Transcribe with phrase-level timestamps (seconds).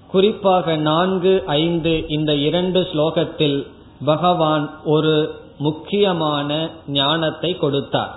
[0.07, 3.67] குறிப்பாக நான்கு ஐந்து இந்த இரண்டு ஸ்லோகத்தில்
[4.05, 5.15] பகவான் ஒரு
[5.57, 8.13] முக்கியமான ஞானத்தை கொடுத்தார்.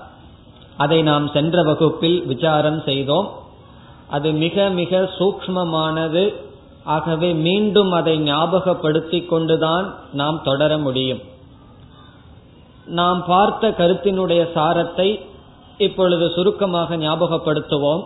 [0.77, 3.29] அதை நாம் சென்ற வகுப்பில் விசாரம் செய்தோம்.
[4.11, 6.25] அது மிக மிக சூக்மமானது
[6.85, 11.21] ஆகவே மீண்டும் அதை ஞாபகப்படுத்திக் கொண்டுதான் நாம் தொடர முடியும்.
[12.87, 15.21] நாம் பார்த்த கருத்தினுடைய சாரத்தை
[15.79, 18.05] இப்பொழுது சுருக்கமாக ஞாபகப்படுத்துவோம்.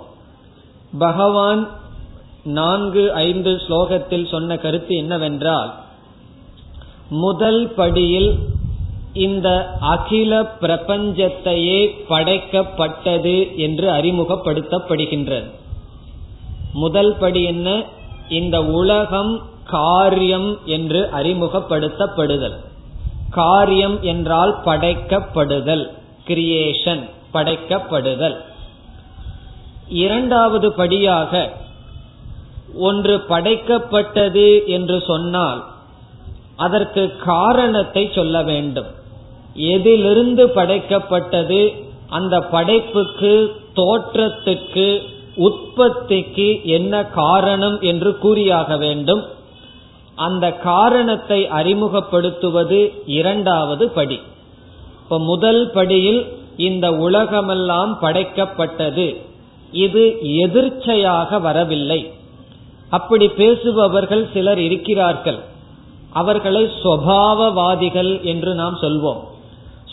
[0.98, 1.68] பகவான்
[2.44, 5.74] நான்கு ஐந்து ஸ்லோகத்தில் சொன்ன கருத்து என்னவென்றால்
[7.10, 8.38] முதல் படியில்
[9.12, 15.50] இந்த அகில பிரபஞ்சத்தையே படைக்கப்பட்டது என்று அறிமுகப்படுத்தப்படுகின்றது.
[16.72, 17.84] முதல் படி என்ன?
[18.28, 22.56] இந்த உலகம் காரியம் என்று அறிமுகப்படுத்தப்படுதல்.
[23.30, 25.90] காரியம் என்றால் படைக்கப்படுதல்
[26.26, 28.36] கிரியேஷன் படைக்கப்படுதல்.
[29.88, 31.50] இரண்டாவது படியாக
[32.74, 35.64] ஒன்று படைக்கப்பட்டது என்று சொன்னால்
[36.56, 38.86] அதற்கு காரணத்தை சொல்ல வேண்டும்.
[39.54, 45.02] எதிலிருந்து படைக்கப்பட்டது அந்த படைப்புக்கு தோற்றத்துக்கு
[45.38, 49.24] உற்பத்திக்கு என்ன காரணம் என்று கூறியாக வேண்டும்.
[50.14, 54.20] அந்த காரணத்தை அறிமுகப்படுத்துவது இரண்டாவது படி.
[55.02, 56.26] இப்ப முதல் படியில்
[56.56, 59.16] இந்த உலகமெல்லாம் படைக்கப்பட்டது.
[59.72, 62.12] இது எதிர்ச்சையாக வரவில்லை.
[62.90, 65.38] அப்படி பேசுபவர்கள் சிலர் இருக்கிறார்கள்.
[66.12, 69.20] அவர்களை சுவாவவாதிகள் என்று நாம் சொல்வோம்.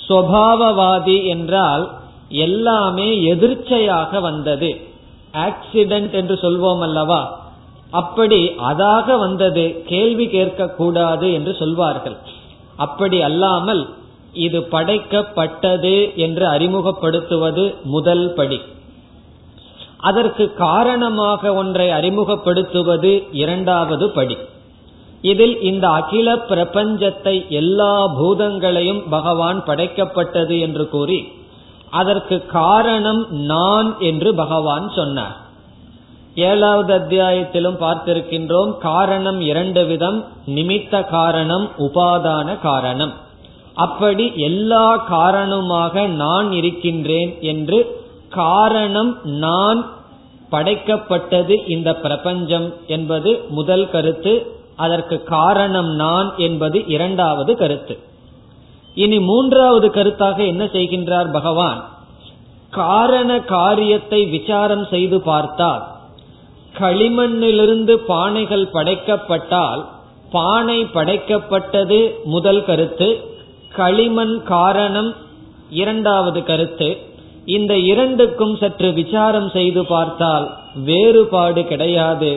[0.08, 1.92] சுவாவவாதி என்றால்
[2.30, 4.94] எல்லாமே எதிர்ச்சையாக வந்தது.
[5.36, 7.44] ஆக்சிடென்ட் என்று சொல்வோம் அல்லவா?
[7.92, 12.18] அப்படி அதாக வந்தது கேள்வி கேட்க கூடாது என்று சொல்வார்கள்.
[12.76, 13.90] அப்படி அல்லாமல்
[14.34, 18.62] இது படைக்கப்பட்டது என்று அறிமுகப்படுத்துவது முதல் படி.
[20.00, 24.38] அதற்கு காரணமாக ஒன்றை அறிமுகப்படுத்துவது இரண்டாவது படி.
[25.22, 31.20] இதில் இந்த அகில பிரபஞ்சத்தை எல்லா பூதங்களையும் பகவான் படைக்கப்பட்டது என்று கூறி
[32.02, 35.36] அதற்கு காரணம் நான் என்று பகவான் சொன்னார்.
[36.50, 40.20] ஏழாவது அத்தியாயத்திலும் பார்த்திருக்கின்றோம் காரணம் இரண்டு விதம்
[40.56, 43.14] நிமித்த காரணம் உபாதான காரணம்.
[43.86, 47.80] அப்படி எல்லா காரணமாக நான் இருக்கின்றேன் என்று
[48.30, 49.12] காரணம்
[49.44, 49.80] நான்
[50.52, 54.34] படைக்கப்பட்டது இந்த பிரபஞ்சம் என்பது முதல் கருத்து
[54.86, 57.96] அதற்கு காரணம் நான் என்பது இரண்டாவது கருத்து.
[58.96, 61.80] இனி மூன்றாவது கருத்தாக என்ன செய்கின்றார் பகவான்?
[62.70, 65.84] காரண காரியத்தை விசாரம் செய்து பார்த்தால்
[66.80, 69.82] களிமண்ணிலிருந்து பானைகள் படைக்கப்பட்டால்
[70.32, 73.10] பானை படைக்கப்பட்டது முதல் கருத்து
[73.76, 75.12] களிமண் காரணம்
[75.82, 76.90] இரண்டாவது கருத்து.
[77.46, 80.46] இந்த இரண்டுக்கும் சற்று விசாரம் செய்து பார்த்தால்
[80.84, 82.32] வேறுபாடு கிடையாது.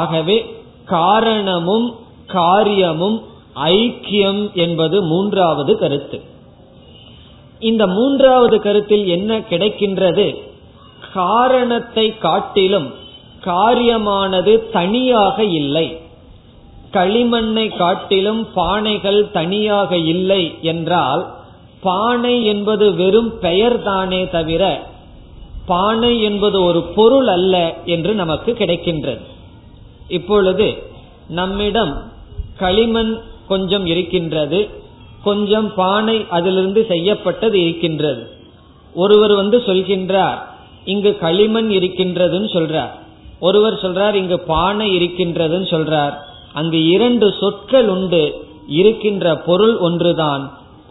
[0.00, 0.38] ஆகவே
[0.86, 1.86] காரணமும்
[2.26, 3.18] காரியமும்
[3.54, 6.20] ஐக்கியம் என்பது மூன்றாவது கருத்து.
[7.58, 10.36] இந்த மூன்றாவது கருத்தில் என்ன கிடைக்கின்றது?
[11.14, 12.94] காரணத்தை காட்டிலும்
[13.44, 16.00] காரியமானது தனியாக இல்லை.
[16.92, 21.30] களிமண்ணை காட்டிலும் பானைகள் தனியாக இல்லை என்றால்
[21.80, 24.90] பானை என்பது வெறும் பெயர் தானே தவிர
[25.66, 29.20] பானை என்பது ஒரு பொருள் அல்ல என்று நமக்கு கிடைக்கின்றது.
[30.08, 30.82] இப்பொழுது
[31.28, 32.12] நம்மிடம்
[32.56, 33.20] களிமண்
[33.52, 34.60] கொஞ்சம் இருக்கின்றது.
[35.24, 38.22] கொஞ்சம் பானை அதிலிருந்து செய்யப்பட்டது இருக்கின்றது.
[38.94, 40.38] ஒருவர் வந்து சொல்கின்றார்
[40.84, 42.92] இங்கு களிமண் இருக்கின்றதுன்னு சொல்றார்.
[43.40, 46.14] ஒருவர் சொல்றார் இங்கு பானை இருக்கின்றதுன்னு சொல்றார்.
[46.52, 48.22] அங்கு இரண்டு சொற்கள் உண்டு.
[48.68, 50.44] இருக்கின்ற பொருள் ஒன்றுதான்.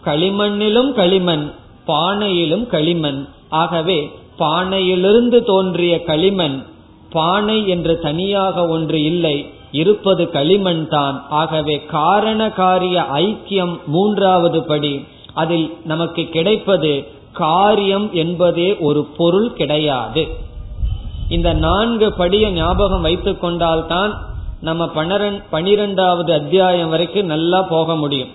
[0.04, 1.44] களிமண்ணிலும் களிமண்
[1.86, 3.20] பானையிலும் களிமண்.
[3.48, 3.98] ஆகவே
[4.38, 6.62] பானையிலிருந்து தோன்றிய களிமண்
[7.10, 9.38] பானை என்று தனியாக ஒன்று இல்லை.
[9.72, 11.26] இருப்பது களிமண் தான்.
[11.28, 15.04] ஆகவே காரண காரிய ஐக்கியம் மூன்றாவது படி.
[15.34, 20.28] அதில் நமக்கு கிடைப்பது காரியம் என்பதே ஒரு பொருள் கிடையாது.
[21.28, 24.12] இந்த நான்கு படியை ஞாபகம் வைத்துக் கொண்டால்தான்
[24.60, 24.90] நம்ம
[25.50, 28.28] பனிரெண்டாவது அத்தியாயம் வரைக்கும் நல்லா போக முடியும்.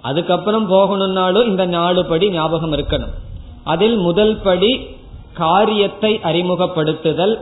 [0.00, 3.14] அதுக்கப்புறம் போகணும்னாலும் இந்த நாலு படி ஞாபகம் இருக்கணும்.
[3.64, 4.86] அதில் முதல் படி
[5.34, 7.34] காரியத்தை அறிமுகப்படுத்துதல்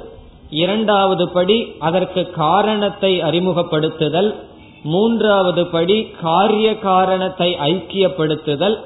[0.50, 4.34] இரண்டாவது படி அதற்கு காரணத்தை அறிமுகப்படுத்துதல்.
[4.82, 8.76] மூன்றாவது படி காரிய காரணத்தை ஐக்கியப்படுத்துதல்.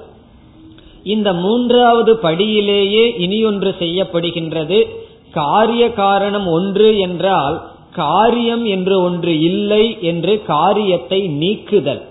[1.02, 4.86] இந்த மூன்றாவது படியிலேயே இனியொன்று செய்யப்படுகின்றது.
[5.30, 7.62] காரிய காரணம் ஒன்று என்றால்
[7.92, 12.02] காரியம் என்று ஒன்று இல்லை என்று காரியத்தை நீக்குதல்.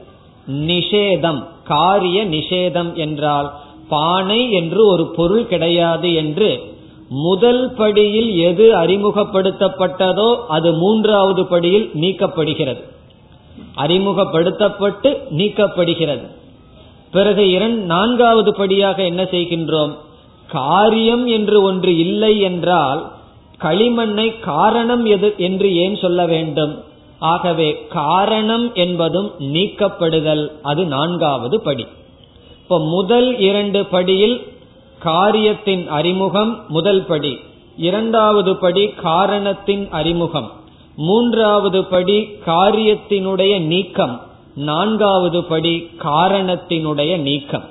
[0.47, 3.51] நிஷேதம் காரிய நிஷேதம் என்றால்
[3.89, 6.72] பானை என்று ஒரு பொருள் கிடையாது என்று
[7.09, 12.83] முதல் படியில் எது அறிமுகப்படுத்தப்பட்டதோ அது மூன்றாவது படியில் நீக்கப்படுகிறது.
[13.75, 16.27] அறிமுகப்படுத்தப்பட்டு நீக்கப்படுகிறது.
[17.11, 19.91] பிறகு இரண்டு நான்காவது படியாக என்ன செய்கின்றோம்?
[20.47, 23.11] காரியம் என்று ஒன்று இல்லை என்றால்
[23.61, 26.83] களிமண்ணை காரணம் எது என்று ஏன் சொல்ல வேண்டும்?
[27.19, 30.51] ஆகவே காரணம் என்பதும் நீக்கப்படுதல்.
[30.61, 31.87] அது நான்காவது படி.
[32.61, 34.52] இப்ப முதல் இரண்டு படியில்
[35.03, 37.39] காரியத்தின் அறிமுகம் முதல் படி.
[37.77, 40.51] இரண்டாவது படி காரணத்தின் அறிமுகம்.
[40.95, 44.21] மூன்றாவது படி காரியத்தினுடைய நீக்கம்.
[44.55, 45.73] நான்காவது படி
[46.03, 47.65] காரணத்தினுடைய நீக்கம்.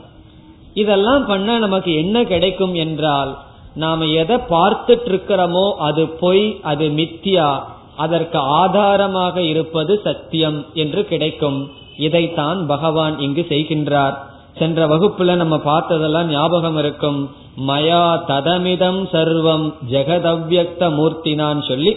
[0.75, 3.33] இதெல்லாம் பண்ண நமக்கு என்ன கிடைக்கும் என்றால்
[3.75, 7.49] நாம எதை பார்த்துட்டு இருக்கிறோமோ அது பொய் அது மித்தியா
[7.97, 11.71] அதற்கு ஆதாரமாக இருப்பது சத்தியம் என்று கிடைக்கும்.
[11.99, 14.17] இதைத்தான் பகவான் இங்கு செய்கின்றார்.
[14.59, 17.31] சென்ற வகுப்புல நம்ம பார்த்ததெல்லாம் ஞாபகம் இருக்கும்.
[17.69, 21.97] மயா ததமிதம் சர்வம் ஜெகதவ்யக்த மூர்த்தினான் சொல்லி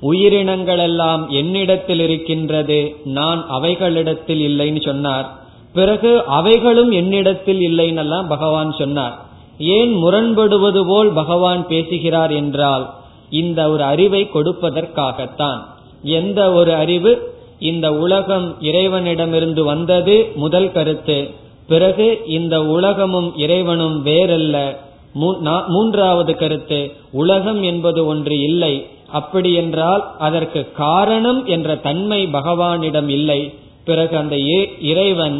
[0.00, 5.26] உயிரினங்கள் எல்லாம் என்னிடத்தில் இருக்கின்றது நான் அவைகளிடத்தில் இல்லைன்னு சொன்னார்.
[5.72, 9.16] பிறகு அவைகளும் என்னிடத்தில் இல்லைன்னெல்லாம் பகவான் சொன்னார்.
[9.58, 12.90] ஏன் முரண்படுவது போல் பகவான் பேசுகிறார் என்றால்
[13.30, 15.60] இந்த ஒரு அறிவை கொடுப்பதற்காகத்தான்.
[16.02, 17.12] எந்த ஒரு அறிவு
[17.58, 21.18] இந்த உலகம் இறைவனிடமிருந்து வந்தது முதல் கருத்து.
[21.70, 24.56] பிறகு இந்த உலகமும் இறைவனும் வேறல்ல.
[25.66, 26.80] மூன்றாவது கருத்து
[27.22, 28.74] உலகம் என்பது ஒன்று இல்லை.
[29.18, 33.40] அப்படி என்றால் அதற்கு காரணம் என்ற தன்மை பகவானிடம் இல்லை.
[33.84, 34.36] பிறகு அந்த
[34.92, 35.38] இறைவன்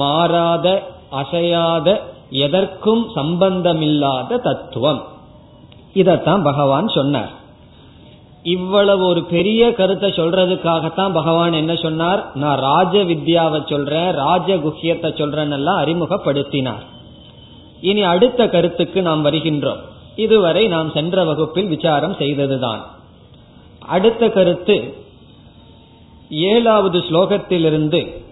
[0.00, 0.66] மாறாத
[1.12, 1.88] அசையாத
[2.44, 5.00] எதற்கும் சம்பந்தமில்லாத தத்துவம்.
[5.94, 7.32] இதத்தான் பகவான் சொன்னார்.
[8.42, 12.30] இவ்வளவு ஒரு பெரிய கருத்தை சொல்றதுக்காகத்தான் பகவான் என்ன சொன்னார்?
[12.34, 16.82] நான் ராஜ வித்யாவை சொல்றேன் ராஜ குஹியத்தை சொல்றேன்னு எல்லாம் அறிமுகப்படுத்தினார்.
[17.80, 19.78] இனி அடுத்த கருத்துக்கு நாம் வருகின்றோம்.
[20.16, 22.82] இதுவரை நாம் சென்ற வகுப்பில் விசாரம் செய்ததுதான்.
[23.86, 24.94] அடுத்த கருத்து
[26.28, 28.22] ஏழாவது ஸ்லோகத்திலிருந்து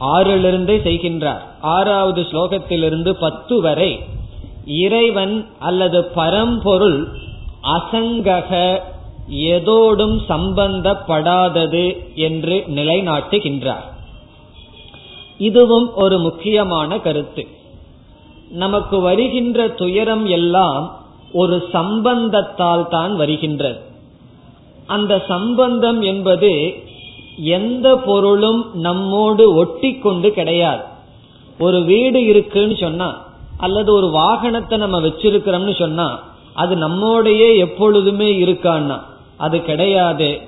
[0.00, 1.42] ஆறிலிருந்தே செய்கின்றார்.
[1.60, 4.00] ஆறாவது ஸ்லோகத்திலிருந்து பத்து வரை
[4.64, 7.08] இறைவன் அல்லது பரம்பொருள்
[7.62, 8.80] அசங்கக
[9.30, 13.94] எதோடும் சம்பந்தப்படாதது என்று நிலைநாட்டுகின்றார்.
[15.38, 17.46] இதுவும் ஒரு முக்கியமான கருத்து.
[18.48, 20.96] நமக்கு வருகின்ற துயரம் எல்லாம்
[21.32, 23.80] ஒரு சம்பந்தத்தால் தான் வருகின்றது.
[24.86, 26.74] அந்த சம்பந்தம் என்பது
[27.36, 30.82] எந்த பொருளும் நம்மோடு ஒட்டி கொண்டு கிடையாது.
[31.58, 33.24] ஒரு வீடு இருக்குன்னு சொன்னா
[33.56, 36.22] அல்லது ஒரு வாகனத்தை நம்ம வச்சிருக்கிறோம்னு சொன்னா
[36.54, 39.00] அது நம்மோடையே எப்பொழுதுமே இருக்கான்னா
[39.36, 40.40] அது கிடையாது.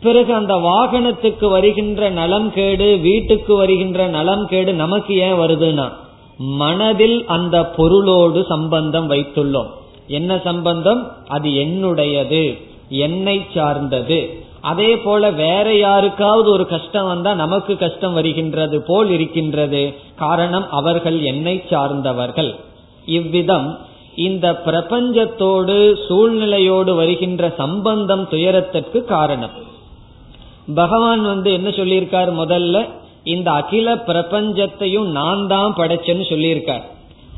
[0.00, 5.92] பிறகு அந்த வாகனத்துக்கு வருகின்ற நலம் கேடு வீட்டுக்கு வருகின்ற நலம் கேடு நமக்கு ஏன் வருதுன்னா
[6.36, 9.66] மனதில் அந்த பொருளோடு சம்பந்தம் வைத்துள்ளோம்.
[10.06, 11.12] என்ன சம்பந்தம்?
[11.28, 14.44] அது என்னுடையது என்னை சார்ந்தது.
[14.60, 19.94] அதே போல வேற யாருக்காவது ஒரு கஷ்டம் வந்தா நமக்கு கஷ்டம் வருகின்றது போல் இருக்கின்றது.
[20.16, 22.54] காரணம் அவர்கள் என்னை சார்ந்தவர்கள்.
[23.04, 23.78] இவ்விதம்
[24.14, 29.50] இந்த பிரபஞ்சத்தோடு சூழ்நிலையோடு வருகின்ற சம்பந்தம் துயரத்திற்கு காரணம்.
[30.74, 32.88] பகவான் வந்து என்ன சொல்லியிருக்கார் முதல்ல?
[33.24, 36.82] இந்த அகில பிரபஞ்சத்தையும் நான் தான் படைச்சேன்னு சொல்லியிருக்கார்.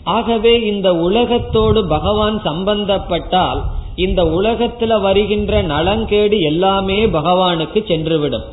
[0.04, 3.60] ஆகவே இந்த உலகத்தோடு பகவான் சம்பந்தப்பட்டால்
[3.96, 8.44] இந்த உலகத்துல வருகின்ற நலங்கேடு எல்லாமே பகவானுக்கு சென்றுவிடும்.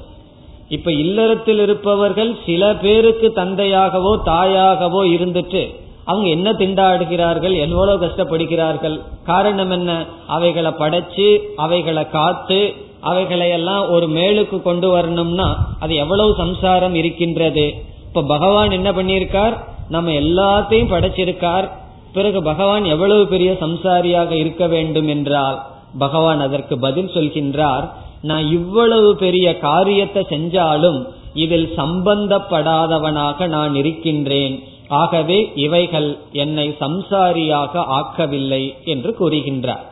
[0.69, 5.75] இப்ப இல்லறத்தில் இருப்பவர்கள் சில பேருக்கு தந்தையாகவோ தாயாகவோ இருந்துட்டு
[6.09, 9.91] அவங்க என்ன திண்டாடுகிறார்கள் எவ்வளவு கஷ்டப்படுகிறார்கள் காரணம் என்ன?
[10.27, 12.61] அவைகளை படைச்சு அவைகளை காத்து
[13.01, 15.49] அவைகளை எல்லாம் ஒரு மேலுக்கு கொண்டு வரணும்னா
[15.79, 17.65] அது எவ்வளவு சம்சாரம் இருக்கின்றது.
[18.07, 19.55] இப்ப பகவான் என்ன பண்ணியிருக்கார்?
[19.89, 21.67] நம்ம எல்லாத்தையும் படைச்சிருக்கார்.
[22.13, 25.57] பிறகு பகவான் எவ்வளவு பெரிய சம்சாரியாக இருக்க வேண்டும் என்றால்
[25.97, 27.85] பகவான் அதற்கு பதில் சொல்கின்றார்
[28.21, 30.99] நான் இவ்வளவு பெரிய காரியத்தை செஞ்சாலும்
[31.33, 34.55] இதில் சம்பந்தப்படாதவனாக நான் இருக்கின்றேன்.
[34.89, 39.83] ஆகவே இவைகள் என்னை சம்சாரியாக ஆக்கவில்லை என்று கூறுகின்றார்.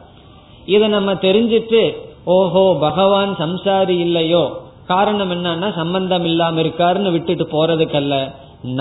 [0.65, 1.81] இதை நம்ம தெரிஞ்சிட்டு
[2.25, 4.43] ஓஹோ பகவான் சம்சாரி இல்லையோ
[4.85, 8.15] காரணம் என்னன்னா சம்பந்தம் இல்லாம இருக்காருன்னு விட்டுட்டு போறதுக்கல்ல.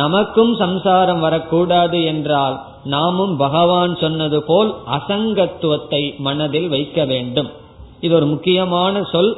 [0.01, 7.51] நமக்கும் சம்சாரம் வரக்கூடாது என்றால் நாமும் பகவான் சொன்னது போல் அசங்கத்துவத்தை மனதில் வைக்க வேண்டும்.
[8.01, 9.33] இது ஒரு முக்கியமான சொல்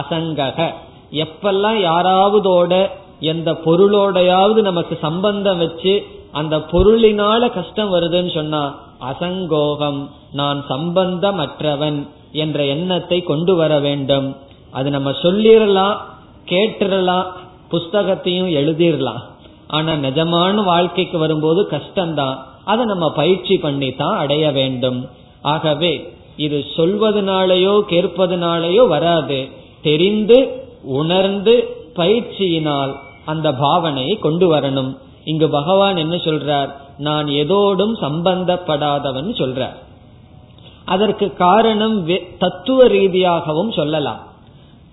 [0.00, 0.58] அசங்கக.
[1.24, 2.72] எப்பெல்லாம் யாராவதோட
[3.20, 5.94] எந்த பொருளோடையாவது நமக்கு சம்பந்தம் வச்சு
[6.32, 8.62] அந்த பொருளினால கஷ்டம் வருதுன்னு சொன்னா
[9.10, 10.00] அசங்கோகம்
[10.32, 11.98] நான் சம்பந்தமற்றவன்
[12.32, 14.36] என்ற எண்ணத்தை கொண்டு வர வேண்டும்.
[14.70, 15.96] அது நம்ம சொல்லிடலாம்
[16.48, 17.26] கேட்டுடலாம்
[17.70, 19.20] புஸ்தகத்தையும் எழுதிடலாம்.
[19.66, 22.38] ஆனா நிஜமான வாழ்க்கைக்கு வரும்போது கஷ்டம்தான்.
[22.64, 25.08] அதை நம்ம பயிற்சி பண்ணி தான் அடைய வேண்டும்.
[25.42, 25.92] ஆகவே
[26.36, 29.48] இது சொல்வதனாலேயோ கேட்பதனாலேயோ வராது.
[29.82, 30.38] தெரிந்து
[31.00, 31.54] உணர்ந்து
[31.96, 32.92] பயிற்சியினால்
[33.24, 34.92] அந்த பாவனையை கொண்டு வரணும்.
[35.24, 36.70] இங்கு பகவான் என்ன சொல்றார்?
[36.98, 39.76] நான் எதோடும் சம்பந்தப்படாதவன் சொல்றார்.
[40.84, 41.96] அதற்கு காரணம்
[42.38, 44.22] தத்துவ ரீதியாகவும் சொல்லலாம்.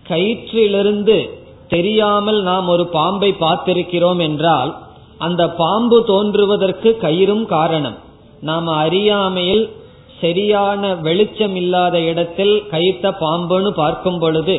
[0.09, 1.17] கயிற்றிலிருந்து
[1.67, 4.71] தெரியாமல் நாம் ஒரு பாம்பை பார்த்திருக்கிறோம் என்றால்
[5.17, 7.97] அந்த பாம்பு தோன்றுவதற்கு கயிறும் காரணம்.
[8.41, 9.65] நாம் அறியாமையில்
[10.21, 14.57] சரியான வெளிச்சம் இல்லாத இடத்தில் கயிற்ற பாம்புன்னு பார்க்கும் பொழுது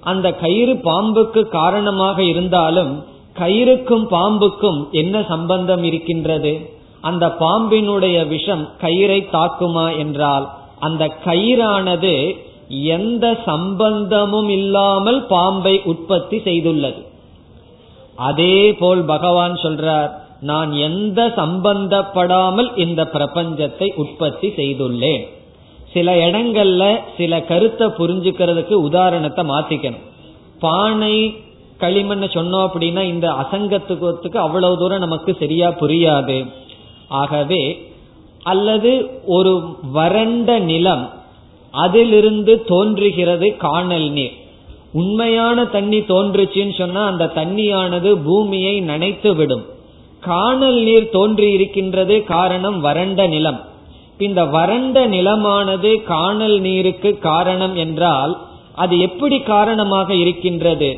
[0.00, 2.92] அந்த கயிறு பாம்புக்கு காரணமாக இருந்தாலும்
[3.38, 6.70] கயிறுக்கும் பாம்புக்கும் என்ன சம்பந்தம் இருக்கின்றது?
[7.00, 10.48] அந்த பாம்பினுடைய விஷம் கயிறை தாக்குமா என்றால்
[10.78, 12.36] அந்த கயிறானது
[12.68, 17.00] எந்த சம்பந்தமும் இல்லாமல் பாம்பை உற்பத்தி செய்துள்ளது.
[18.16, 20.10] அதே போல் பகவான் சொல்றார்
[20.40, 25.24] நான் எந்த சம்பந்தப்படாமல் இந்த பிரபஞ்சத்தை உற்பத்தி செய்துள்ளேன்.
[25.92, 30.06] சில இடங்கள்ல சில கருத்தை புரிஞ்சுக்கிறதுக்கு உதாரணத்தை மாத்திக்கணும்.
[30.60, 31.16] பானை
[31.82, 36.38] களிமண் சொன்னோம் அப்படின்னா இந்த அசங்கத்துவத்துக்கு அவ்வளவு தூரம் நமக்கு சரியா புரியாது.
[37.22, 37.62] ஆகவே
[38.52, 38.90] அல்லது
[39.36, 39.52] ஒரு
[39.92, 41.04] வறண்ட நிலம்
[41.84, 44.36] அதிலிருந்து தோன்றுகிறது காணல் நீர்.
[45.00, 49.64] உண்மையான தண்ணி தோன்றுச்சுன்னு சொன்னா அந்த தண்ணியானது பூமியை நனைத்து விடும்.
[50.20, 53.60] காணல் நீர் தோன்றி இருக்கின்றது காரணம் வறண்ட நிலம்.
[54.26, 58.34] இந்த வறண்ட நிலமானது காணல் நீருக்கு காரணம் என்றால்
[58.74, 60.90] அது எப்படி காரணமாக இருக்கின்றது?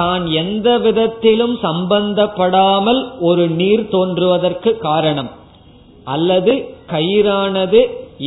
[0.00, 5.30] தான் எந்த விதத்திலும் சம்பந்தப்படாமல் ஒரு நீர் தோன்றுவதற்கு காரணம்.
[6.04, 6.52] அல்லது
[6.92, 7.80] கயிறானது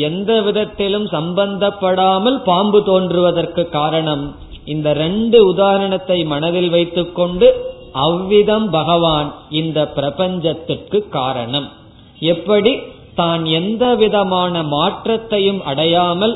[0.08, 4.24] எந்த விதத்திலும் சம்பந்தப்படாமல் பாம்பு தோன்றுவதற்கு காரணம்.
[4.66, 7.48] இந்த ரெண்டு உதாரணத்தை மனதில் வைத்துக்கொண்டு
[8.06, 11.68] அவ்விதம் பகவான் இந்த பிரபஞ்சத்திற்கு காரணம்.
[12.34, 12.74] எப்படி?
[13.16, 16.36] தான் எந்த விதமான மாற்றத்தையும் அடையாமல்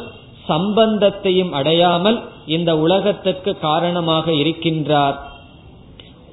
[0.50, 2.18] சம்பந்தத்தையும் அடையாமல்
[2.48, 5.18] இந்த உலகத்திற்கு காரணமாக இருக்கின்றார்.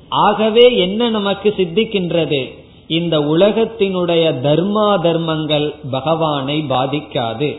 [0.09, 2.41] ஆகவே என்ன நமக்கு சித்திக்கின்றது?
[2.87, 7.51] இந்த உலகத்தினுடைய தர்மா தர்மங்கள் பகவானை பாதிக்காது.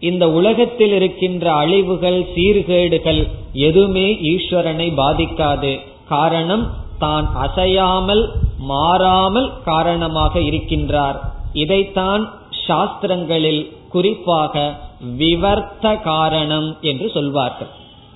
[0.00, 3.20] இந்த உலகத்தில் இருக்கின்ற அழிவுகள் சீர்கேடுகள்
[3.52, 5.72] எதுவுமே ஈஸ்வரனை பாதிக்காது.
[6.08, 6.64] காரணம்
[6.98, 8.24] தான் அசையாமல்
[8.58, 11.18] மாறாமல் காரணமாக இருக்கின்றார்.
[11.52, 12.24] இதைத்தான்
[12.66, 14.54] சாஸ்திரங்களில் குறிப்பாக
[15.18, 17.72] விவர்த்த காரணம் என்று சொல்வார்கள்.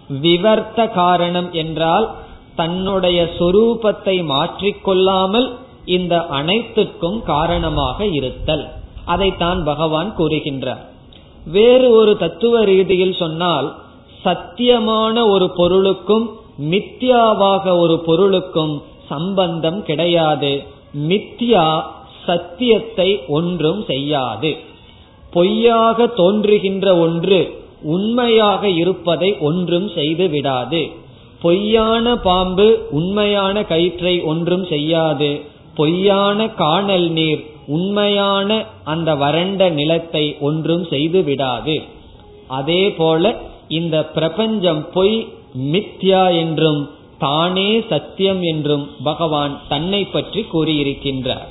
[0.09, 2.11] விவர்த்த காரணம் என்றால்
[2.57, 5.53] தன்னுடைய சொரூபத்தை மாற்றிக்கொள்ளாமல்
[5.85, 8.69] இந்த அனைத்துக்கும் காரணமாக இருத்தல்.
[9.05, 10.83] அதைத்தான் பகவான் கூறுகின்றார்.
[11.45, 13.75] வேறு ஒரு தத்துவ ரீதியில் சொன்னால்
[14.25, 16.31] சத்தியமான ஒரு பொருளுக்கும்
[16.71, 20.63] மித்யாவாக ஒரு பொருளுக்கும் சம்பந்தம் கிடையாது.
[21.09, 21.83] மித்யா
[22.27, 24.57] சத்தியத்தை ஒன்றும் செய்யாது.
[25.31, 30.91] பொய்யாக தோன்றுகின்ற ஒன்று உண்மையாக இருப்பதை ஒன்றும் செய்து விடாது.
[31.43, 35.41] பொய்யான பாம்பு உண்மையான கயிற்றை ஒன்றும் செய்யாது.
[35.75, 41.83] பொய்யான காணல் நீர் உண்மையான அந்த வறண்ட நிலத்தை ஒன்றும் செய்து விடாது.
[42.49, 43.35] அதே போல
[43.69, 45.27] இந்த பிரபஞ்சம் பொய்
[45.73, 51.47] மித்யா என்றும் தானே சத்தியம் என்றும் பகவான் தன்னை பற்றி கூறியிருக்கின்றார்.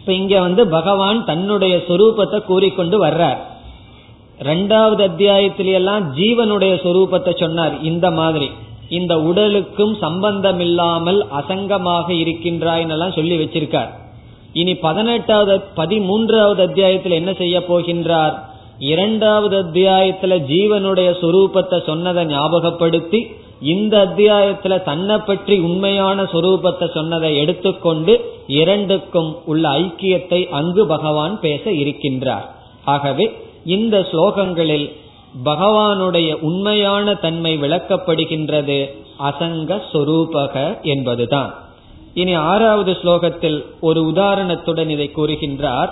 [0.00, 3.40] இப்ப இங்க வந்து பகவான் தன்னுடைய சொரூபத்தை கூறிக்கொண்டு வர்றார்.
[4.48, 7.74] ரெண்டாவது அத்தியாயத்திலெல்லாம் ஜீவனுடைய சொரூபத்தை சொன்னார்.
[7.82, 8.48] இந்த மாதிரி
[8.98, 13.90] இந்த உடலுக்கும் சம்பந்தமில்லாமல் அசங்கமாக இருக்கின்றாய்னெல்லாம் சொல்லி வச்சிருக்கார்.
[14.60, 18.34] இனி பதினெட்டாவது பதிமூன்றாவது அத்தியாயத்தில் என்ன செய்ய போகின்றார்?
[18.92, 23.20] இரண்டாவது அத்தியாயத்துல ஜீவனுடைய சொரூபத்தை சொன்னதை ஞாபகப்படுத்தி
[23.72, 28.12] இந்த அத்தியாயத்துல தன்னை பற்றி உண்மையான சொரூபத்தை சொன்னதை எடுத்துக்கொண்டு
[28.60, 32.46] இரண்டுக்கும் உள்ள ஐக்கியத்தை அங்கு பகவான் பேச இருக்கின்றார்.
[32.94, 33.26] ஆகவே
[33.64, 34.96] இந்த ஸ்லோகங்களில்
[35.44, 41.54] பகவானுடைய உண்மையான தன்மை விளக்கப்படுகின்றது அசங்க சொரூபக என்பதுதான்.
[42.14, 45.88] இனி ஆறாவது ஸ்லோகத்தில் ஒரு உதாரணத்துடன் இதை கூறுகின்றார்.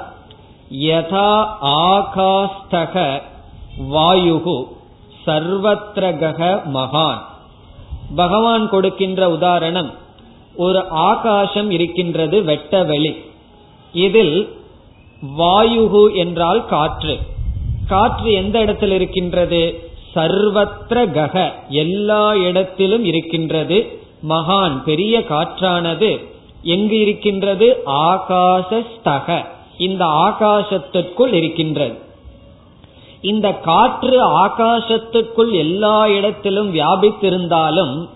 [0.73, 3.23] யதா ஆகாஸ்தக
[3.93, 4.65] வாயுகு
[5.27, 7.19] சர்வத்ரக மகான்.
[8.17, 9.91] பகவான் கொடுக்கின்ற உதாரணம்
[10.57, 13.17] ஒரு ஆகாசம் இருக்கின்றது வெட்ட வெளி.
[13.93, 14.57] இதில்
[15.39, 17.19] வாயுகு என்றால் காற்று.
[17.89, 19.91] காற்று எந்த இடத்தில் இருக்கின்றது?
[20.15, 23.99] சர்வத்திர கக எல்லா இடத்திலும் இருக்கின்றது.
[24.29, 26.25] மகான் பெரிய காற்றானது.
[26.63, 27.83] எங்கு இருக்கின்றது?
[27.87, 29.45] ஆகாசஸ்தக.
[29.79, 31.99] இந்த ஆகாசத்திற்குள் இருக்கின்றது.
[33.21, 38.09] இந்த காற்று ஆகாசத்துக்குள் எல்லா இடத்திலும் வியாபித்திருந்தாலும்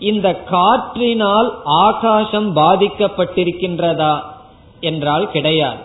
[0.00, 4.20] இந்த காற்றினால் ஆகாசம் பாதிக்கப்பட்டிருக்கின்றதா?
[4.80, 5.78] என்றால் கிடையாது.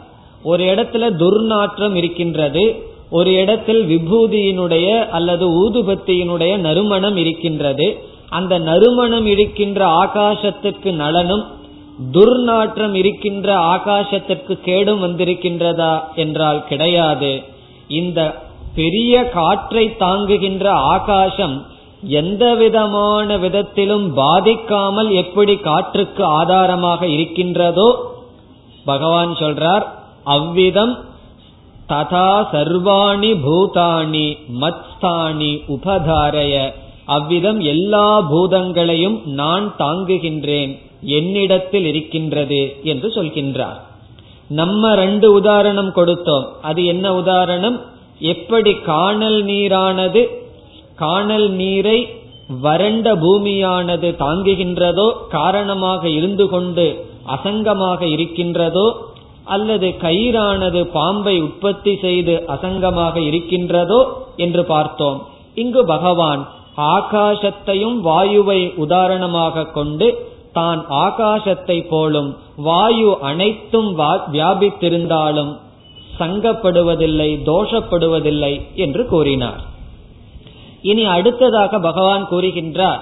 [0.44, 2.93] ஒரு இடத்துல துர்நாற்றம் இருக்கின்றது.
[3.16, 7.88] ஒரு இடத்தில் விபூதியினுடைய அல்லது ஊதுபத்தியினுடைய நறுமணம் இருக்கின்றது.
[8.30, 11.44] அந்த நறுமணம் இருக்கின்ற ஆகாசத்திற்கு நலனும்
[12.14, 17.34] துர்நாற்றம் இருக்கின்ற ஆகாசத்திற்கு கேடும் வந்திருக்கின்றதா என்றால் கிடையாது.
[18.00, 18.20] இந்த
[18.76, 20.66] பெரிய காற்றை தாங்குகின்ற
[20.96, 21.56] ஆகாசம்
[22.22, 27.90] எந்த விதமான விதத்திலும் பாதிக்காமல் எப்படி காற்றுக்கு ஆதாரமாக இருக்கின்றதோ
[28.86, 29.86] பகவான் சொல்றார்
[30.36, 30.94] அவ்விதம்
[31.94, 34.28] ததா சர்வாணி பூதாணி
[34.62, 36.56] மத்ஸ்தானி உபதாரய.
[37.16, 40.72] அவ்விதம் எல்லா பூதங்களையும் நான் தாங்குகின்றேன்
[41.18, 43.80] என்னிடத்தில் இருக்கின்றது என்று சொல்கின்றார்.
[44.50, 46.46] நம்ம ரெண்டு உதாரணம் கொடுத்தோம்.
[46.62, 47.78] அது என்ன உதாரணம்?
[48.34, 50.22] எப்படி காணல் நீரானது
[50.96, 51.98] காணல் நீரை
[52.62, 56.86] வறண்ட பூமியானது தாங்குகின்றதோ காரணமாக இருந்து கொண்டு
[57.36, 58.86] அசங்கமாக இருக்கின்றதோ
[59.46, 64.02] அல்லது கயிறானது பாம்பை உற்பத்தி செய்து அசங்கமாக இருக்கின்றதோ
[64.36, 65.20] என்று பார்த்தோம்.
[65.56, 66.44] இங்கு பகவான்
[66.94, 70.08] ஆகாசத்தையும் வாயுவை உதாரணமாக கொண்டு
[70.54, 72.30] தான் ஆகாசத்தை போலும்
[72.68, 73.92] வாயு அனைத்தும்
[74.36, 75.52] வியாபித்திருந்தாலும்
[76.20, 79.62] சங்கப்படுவதில்லை தோஷப்படுவதில்லை என்று கூறினார்.
[80.82, 83.02] இனி அடுத்ததாக பகவான் கூறுகின்றார்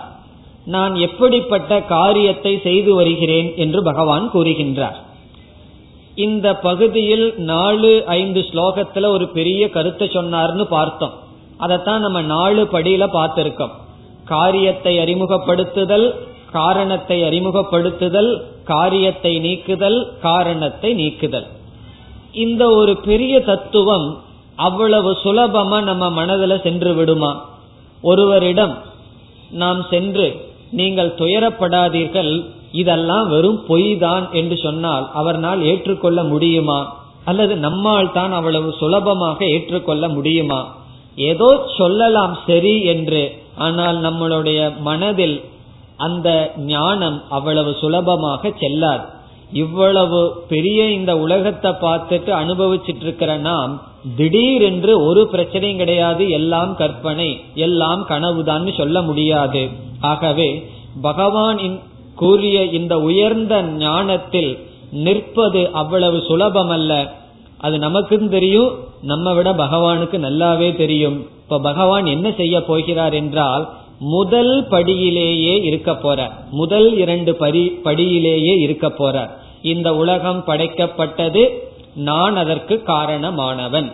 [0.65, 4.97] நான் எப்படிப்பட்ட காரியத்தை செய்து வருகிறேன் என்று பகவான் கூறுகின்றார்.
[6.15, 11.13] இந்த பகுதியில் நாலு ஐந்து ஸ்லோகத்துல ஒரு பெரிய கருத்தை சொன்னார்னு பார்த்தோம்.
[11.57, 13.69] அதைத்தான் நம்ம நாலு படியில பார்த்திருக்கோம்.
[14.25, 16.15] காரியத்தை அறிமுகப்படுத்துதல்
[16.51, 21.47] காரணத்தை அறிமுகப்படுத்துதல் காரியத்தை நீக்குதல் காரணத்தை நீக்குதல்.
[22.31, 24.23] இந்த ஒரு பெரிய தத்துவம்
[24.55, 27.49] அவ்வளவு சுலபமா நம்ம மனதில் சென்று விடுமா?
[28.01, 28.77] ஒருவரிடம்
[29.51, 36.79] நாம் சென்று நீங்கள் துயரப்படாதீர்கள் இதெல்லாம் வெறும் பொய் தான் என்று சொன்னால் அவர்னால் ஏற்றுக்கொள்ள முடியுமா?
[37.25, 40.61] அல்லது நம்மால் தான் அவ்வளவு சுலபமாக ஏற்றுக்கொள்ள முடியுமா?
[41.29, 43.23] ஏதோ சொல்லலாம் சரி என்று
[43.57, 45.37] ஆனால் நம்மளுடைய மனதில்
[45.97, 46.29] அந்த
[46.65, 49.05] ஞானம் அவ்வளவு சுலபமாக செல்லாது.
[49.53, 53.73] இவ்வளவு பெரிய இந்த உலகத்தை பார்த்துட்டு அனுபவிச்சிட்டு இருக்கிற நாம்
[54.17, 57.29] திடீரென்று ஒரு பிரச்சனையும் கிடையாது எல்லாம் கற்பனை
[57.67, 59.63] எல்லாம் கனவுதான் சொல்ல முடியாது.
[60.11, 60.49] ஆகவே
[61.01, 61.59] பகவான்
[62.21, 64.51] கூறிய இந்த உயர்ந்த ஞானத்தில்
[65.05, 66.93] நிற்பது அவ்வளவு சுலபமல்ல.
[67.57, 71.17] அது நமக்கும் தெரியும் நம்ம விட பகவானுக்கு நல்லாவே தெரியும்.
[71.43, 73.63] இப்ப பகவான் என்ன செய்ய போகிறார் என்றால்
[74.15, 76.19] முதல் படியிலேயே இருக்க போற
[76.51, 79.15] முதல் இரண்டு படி படியிலேயே இருக்க போற.
[79.73, 81.43] இந்த உலகம் படைக்கப்பட்டது
[82.09, 83.89] நான் அதற்கு காரணமானவன்.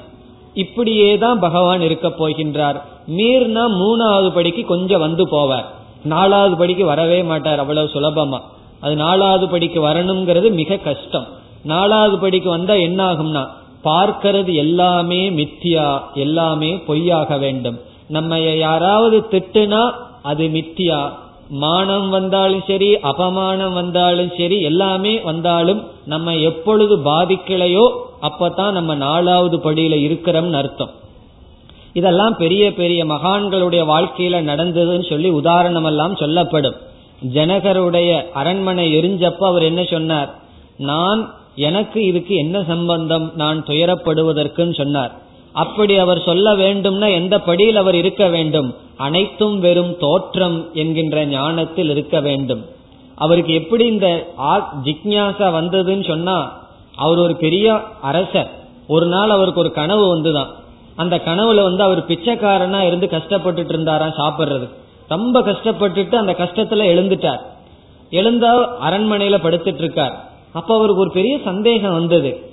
[0.63, 2.77] இப்படியே தான் பகவான் இருக்க போகின்றார்.
[3.17, 5.67] மீர்னா மூணாவது படிக்கு கொஞ்சம் வந்து போவார்.
[6.03, 8.39] நாலாவது படிக்கு வரவே மாட்டார் அவ்வளவு சுலபமா.
[8.81, 11.27] அது நாலாவது படிக்கு வரணுங்கிறது மிக கஷ்டம்.
[11.63, 13.47] நாலாவது படிக்கு வந்தா என்ன ஆகும்னா
[13.83, 17.79] பார்க்கிறது எல்லாமே மித்தியா எல்லாமே பொய்யாக வேண்டும்.
[18.07, 21.09] நம்ம யாராவது திட்டுனா அது மித்தியா.
[21.49, 27.85] மானம் வந்தாலும் சரி அபமானம் வந்தாலும் சரி எல்லாமே வந்தாலும் நம்ம எப்பொழுது பாதிக்கலையோ
[28.21, 30.89] அப்பதான் நம்ம நாலாவது படியில இருக்கிறோம்னு அர்த்தம்.
[31.97, 36.77] இதெல்லாம் பெரிய பெரிய மகான்களுடைய வாழ்க்கையில நடந்ததுன்னு சொல்லி உதாரணம் எல்லாம் சொல்லப்படும்.
[37.33, 40.29] ஜனகருடைய அரண்மனை எரிஞ்சப்ப அவர் என்ன சொன்னார்?
[40.77, 41.21] நான்
[41.55, 43.31] எனக்கு இதுக்கு என்ன சம்பந்தம்?
[43.35, 45.13] நான் துயரப்படுவதற்குன்னு சொன்னார்.
[45.53, 48.69] அப்படி அவர் சொல்ல வேண்டும்னா எந்த படியில் அவர் இருக்க வேண்டும்?
[48.97, 52.61] அனைத்தும் வெறும் தோற்றம் என்கின்ற ஞானத்தில் இருக்க வேண்டும்.
[53.15, 54.07] அவருக்கு எப்படி இந்த
[54.85, 56.37] ஜிக்யாசா வந்ததுன்னு சொன்னா
[56.95, 57.65] அவர் ஒரு பெரிய
[58.01, 58.51] அரசர்.
[58.87, 60.51] ஒரு நாள் அவருக்கு ஒரு கனவு வந்துதான்.
[60.97, 64.67] அந்த கனவுல வந்து அவர் பிச்சைக்காரனா இருந்து கஷ்டப்பட்டுட்டு இருந்தாராம் சாப்பிடுறது
[65.07, 67.41] ரொம்ப கஷ்டப்பட்டுட்டு அந்த கஷ்டத்துல எழுந்துட்டார்.
[68.09, 70.15] எழுந்தா அரண்மனையில படுத்துட்டு இருக்கார்
[70.53, 72.51] அப்ப அவருக்கு ஒரு பெரிய சந்தேகம் வந்தது.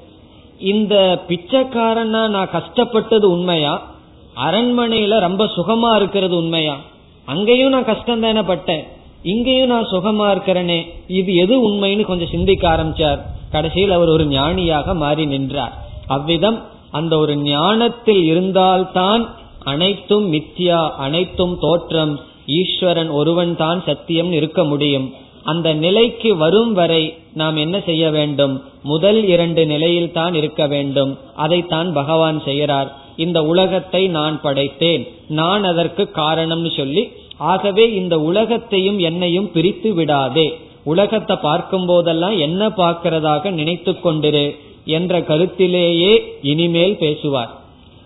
[0.58, 3.82] இந்த பிச்சைக்காரனா நான் கஷ்டப்பட்டது உண்மையா?
[4.36, 6.76] அரண்மனையில ரொம்ப சுகமா இருக்கிறது உண்மையா?
[7.24, 8.84] அங்கேயும் நான் கஷ்டம் தானே பட்டேன்.
[9.22, 10.78] இங்கேயும் நான் சுகமா இருக்கிறேனே.
[11.06, 13.18] இது எது உண்மைன்னு கொஞ்சம் சிந்திக்க ஆரம்பிச்சார்.
[13.50, 15.72] கடைசியில் அவர் ஒரு ஞானியாக மாறி நின்றார்.
[16.06, 16.62] அவ்விதம்
[16.98, 19.22] அந்த ஒரு ஞானத்தில் இருந்தால்தான்
[19.72, 22.14] அனைத்தும் மித்யா அனைத்தும் தோற்றம்
[22.58, 25.06] ஈஸ்வரன் ஒருவன் தான் சத்தியம் இருக்க முடியும்.
[25.52, 27.02] அந்த நிலைக்கு வரும் வரை
[27.40, 28.54] நாம் என்ன செய்ய வேண்டும்?
[28.82, 31.12] முதல் இரண்டு நிலையில் தான் இருக்க வேண்டும்.
[31.44, 32.90] அதைத்தான் பகவான் செய்கிறார்.
[33.24, 35.02] இந்த உலகத்தை நான் படைத்தேன்.
[35.40, 37.04] நான் அதற்கு காரணம்னு சொல்லி
[37.52, 40.46] ஆகவே இந்த உலகத்தையும் என்னையும் பிரித்து விடாதே.
[40.92, 44.46] உலகத்தை பார்க்கும் போதெல்லாம் என்ன பார்க்கிறதாக நினைத்து கொண்டிரு.
[44.84, 47.52] என்ற கருத்திலேயே இனிமேல் பேசுவார்.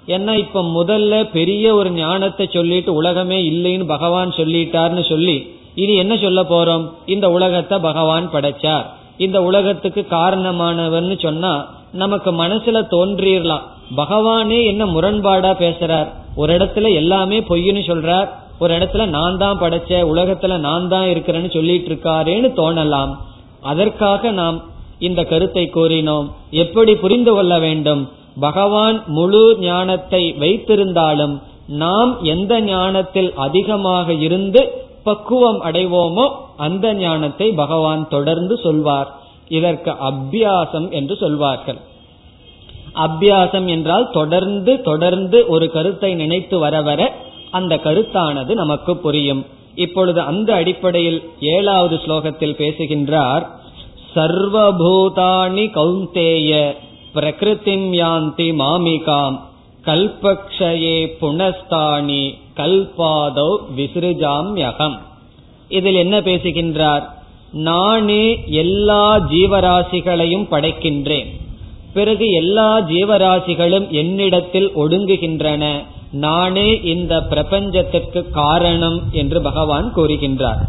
[0.07, 6.43] ஏன்னா இப்ப முதல்ல பெரிய ஒரு ஞானத்தை சொல்லிட்டு உலகமே இல்லைன்னு பகவான் சொல்லிட்டார்னு சொல்லி இனி என்ன சொல்ல
[6.43, 6.85] போறோம்?
[7.07, 8.87] இந்த உலகத்தை பகவான் படைச்சார்.
[9.17, 11.53] இந்த உலகத்துக்கு காரணமானவர்னு சொன்னா
[11.93, 16.09] நமக்கு மனசுல தோன்றிடலாம் பகவானே என்ன முரண்பாடா பேசுறார்?
[16.37, 18.29] ஒரு இடத்துல எல்லாமே பொய்னு சொல்றார்.
[18.59, 23.13] ஒரு இடத்துல நான் தான் படைச்ச உலகத்துல நான் தான் இருக்கிறேன்னு சொல்லிட்டு இருக்காரேன்னு தோணலாம்.
[23.61, 24.59] அதற்காக நாம்
[24.99, 26.29] இந்த கருத்தை கூறினோம்.
[26.51, 28.11] எப்படி புரிந்து கொள்ள வேண்டும்?
[28.41, 38.57] பகவான் முழு ஞானத்தை வைத்திருந்தாலும் நாம் எந்த ஞானத்தில் அதிகமாக இருந்து பக்குவம் அடைவோமோ அந்த ஞானத்தை பகவான் தொடர்ந்து
[38.57, 39.11] சொல்வார்.
[39.49, 41.79] இதற்கு அபியாசம் என்று சொல்வார்கள்.
[42.95, 47.01] அபியாசம் என்றால் தொடர்ந்து தொடர்ந்து ஒரு கருத்தை நினைத்து வர வர
[47.51, 49.47] அந்த கருத்தானது நமக்கு புரியும்.
[49.75, 53.45] இப்பொழுது அந்த அடிப்படையில் ஏழாவது ஸ்லோகத்தில் பேசுகின்றார்
[54.15, 56.73] சர்வபூதானி கௌந்தேய
[57.15, 59.37] பிரகிருதிம் யாந்தி மாமிகாம்.
[59.85, 64.97] கல்பக்ஷயே புனஸ்தானி கல்பாதோ விசிறுஜாம்யகம்
[65.69, 67.05] இதில் என்ன பேசுகின்றார்?
[67.53, 71.31] நானே எல்லா ஜீவராசிகளையும் படைக்கின்றேன்.
[71.95, 75.85] பிறகு எல்லா ஜீவராசிகளும் என்னிடத்தில் ஒடுங்குகின்றன.
[76.13, 80.61] நானே இந்த பிரபஞ்சத்திற்கு காரணம் என்று பகவான் கூறுகின்றார்.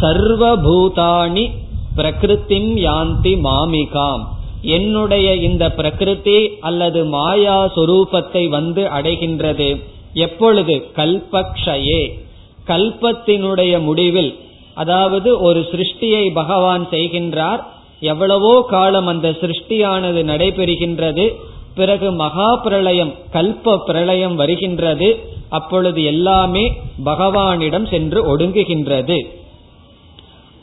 [0.00, 1.50] சர்வபூதானி
[1.96, 4.24] பிரகிருத்திம் யாந்தி மாமிகாம்.
[4.62, 9.82] என்னுடைய இந்த பிரகிருதி அல்லது மாயா சொரூபத்தை வந்து அடைகின்றது.
[10.14, 10.86] எப்பொழுது?
[10.96, 12.18] கல்பக்ஷயே.
[12.66, 14.38] கல்பத்தினுடைய முடிவில்
[14.74, 17.62] அதாவது ஒரு சிருஷ்டியை பகவான் செய்கின்றார்.
[18.00, 21.34] எவ்வளவோ காலம் அந்த சிருஷ்டியானது நடைபெறுகின்றது.
[21.74, 25.18] பிறகு மகா பிரளயம் கல்ப பிரளயம் வருகின்றது.
[25.48, 26.72] அப்பொழுது எல்லாமே
[27.04, 29.18] பகவானிடம் சென்று ஒடுங்குகின்றது.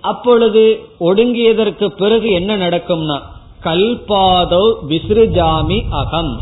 [0.02, 0.64] அப்பொழுது
[1.00, 3.18] ஒடுங்கியதற்கு பிறகு என்ன நடக்கும்னா
[3.64, 6.34] கல்பாதோ விசிறுஜாமி அகம்.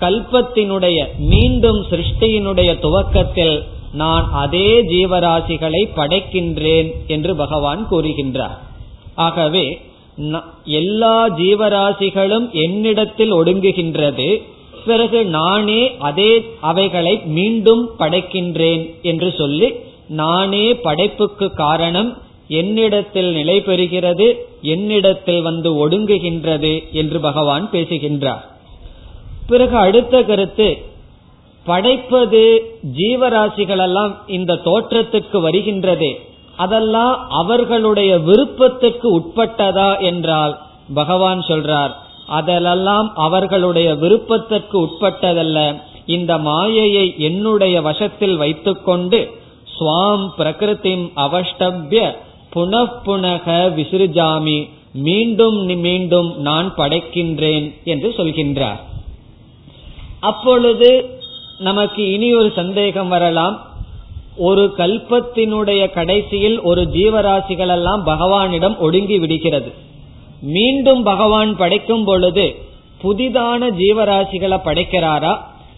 [0.00, 3.56] கல்பத்தினுடைய மீண்டும் சிருஷ்டியினுடைய துவக்கத்தில்
[3.92, 8.56] நான் அதே ஜீவராசிகளை படைக்கின்றேன் என்று பகவான் கூறுகின்றார்.
[9.14, 9.66] ஆகவே
[10.64, 14.28] எல்லா ஜீவராசிகளும் என்னிடத்தில் ஒடுங்குகின்றது
[14.86, 16.30] பிறகு நானே அதே
[16.60, 19.68] அவைகளை மீண்டும் படைக்கின்றேன் என்று சொல்லி
[20.08, 22.10] நானே படைப்புக்கு காரணம்
[22.48, 28.50] என்னிடத்தில் நிலை பெறுகிறது என்னிடத்தில் வந்து ஒடுங்குகின்றது என்று பகவான் பேசுகின்றார்.
[29.46, 30.82] பிறகு அடுத்த கருத்து
[31.64, 32.62] படைப்பது
[32.96, 36.14] ஜீவராசிகளெல்லாம் இந்த தோற்றத்துக்கு வருகின்றதே.
[36.56, 40.58] அதெல்லாம் அவர்களுடைய விருப்பத்துக்கு உட்பட்டதா என்றால்
[40.94, 41.90] பகவான் சொல்றார்
[42.26, 45.82] அதெல்லாம் அவர்களுடைய விருப்பத்திற்கு உட்பட்டதல்ல.
[46.06, 49.30] இந்த மாயையை என்னுடைய வசத்தில் வைத்துக்கொண்டு
[49.78, 52.16] சுவாம் பிரகிருதிம் அவஷ்டபிய
[52.56, 53.46] புனப்புனக
[53.78, 54.58] விசிறுஜாமி
[54.92, 58.80] மீண்டும் மீண்டும் நான் படைக்கின்றேன் என்று சொல்கின்றார்.
[60.20, 60.90] அப்பொழுது
[61.58, 63.56] நமக்கு இனி ஒரு சந்தேகம் வரலாம்.
[64.36, 69.70] ஒரு கல்பத்தினுடைய கடைசியில் ஒரு ஜீவராசிகள் எல்லாம் பகவானிடம் ஒடுங்கி விடுகிறது.
[70.42, 72.46] மீண்டும் பகவான் படைக்கும் பொழுது
[73.02, 75.34] புதிதான ஜீவராசிகளை படைக்கிறாரா?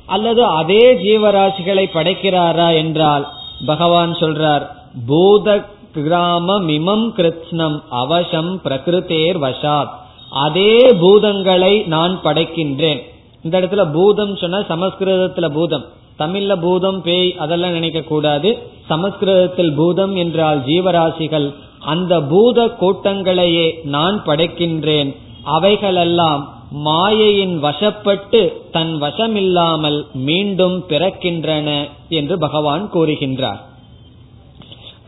[0.06, 3.28] அல்லது அதே ஜீவராசிகளை படைக்கிறாரா என்றால்
[3.66, 4.64] பகவான் சொல்றார்
[5.06, 5.64] பூத
[5.94, 9.94] கிராமமிமம் கிருத்னம் அவசம் பிரகிருத்தேர் வசாத்
[10.30, 13.00] அதே பூதங்களை நான் படைக்கின்றேன்.
[13.42, 15.84] இந்த இடத்துல பூதம் சொன்னா சமஸ்கிருதத்துல பூதம்.
[16.18, 18.58] தமிழ்ல பூதம் பேய் அதெல்லாம் நினைக்க கூடாது.
[18.88, 21.54] சமஸ்கிருதத்தில் பூதம் என்றால் ஜீவராசிகள்.
[21.80, 25.16] அந்த பூத கூட்டங்களையே நான் படைக்கின்றேன்.
[25.44, 33.60] அவைகளெல்லாம் மாயையின் வசப்பட்டு தன் வசமில்லாமல் மீண்டும் பிறக்கின்றன என்று பகவான் கூறுகின்றார்.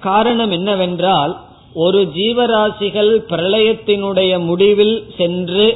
[0.01, 1.33] காரணம் என்னவென்றால்
[1.75, 5.67] ஒரு ஜீவராசிகள் பிரளயத்தினுடைய முடிவில் சென்று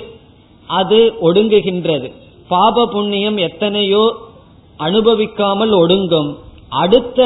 [0.67, 2.13] அது ஒடுங்குகின்றது.
[2.49, 4.15] பாப புண்ணியம் எத்தனையோ
[4.79, 6.31] அனுபவிக்காமல் ஒடுங்கும்.
[6.69, 7.21] அடுத்த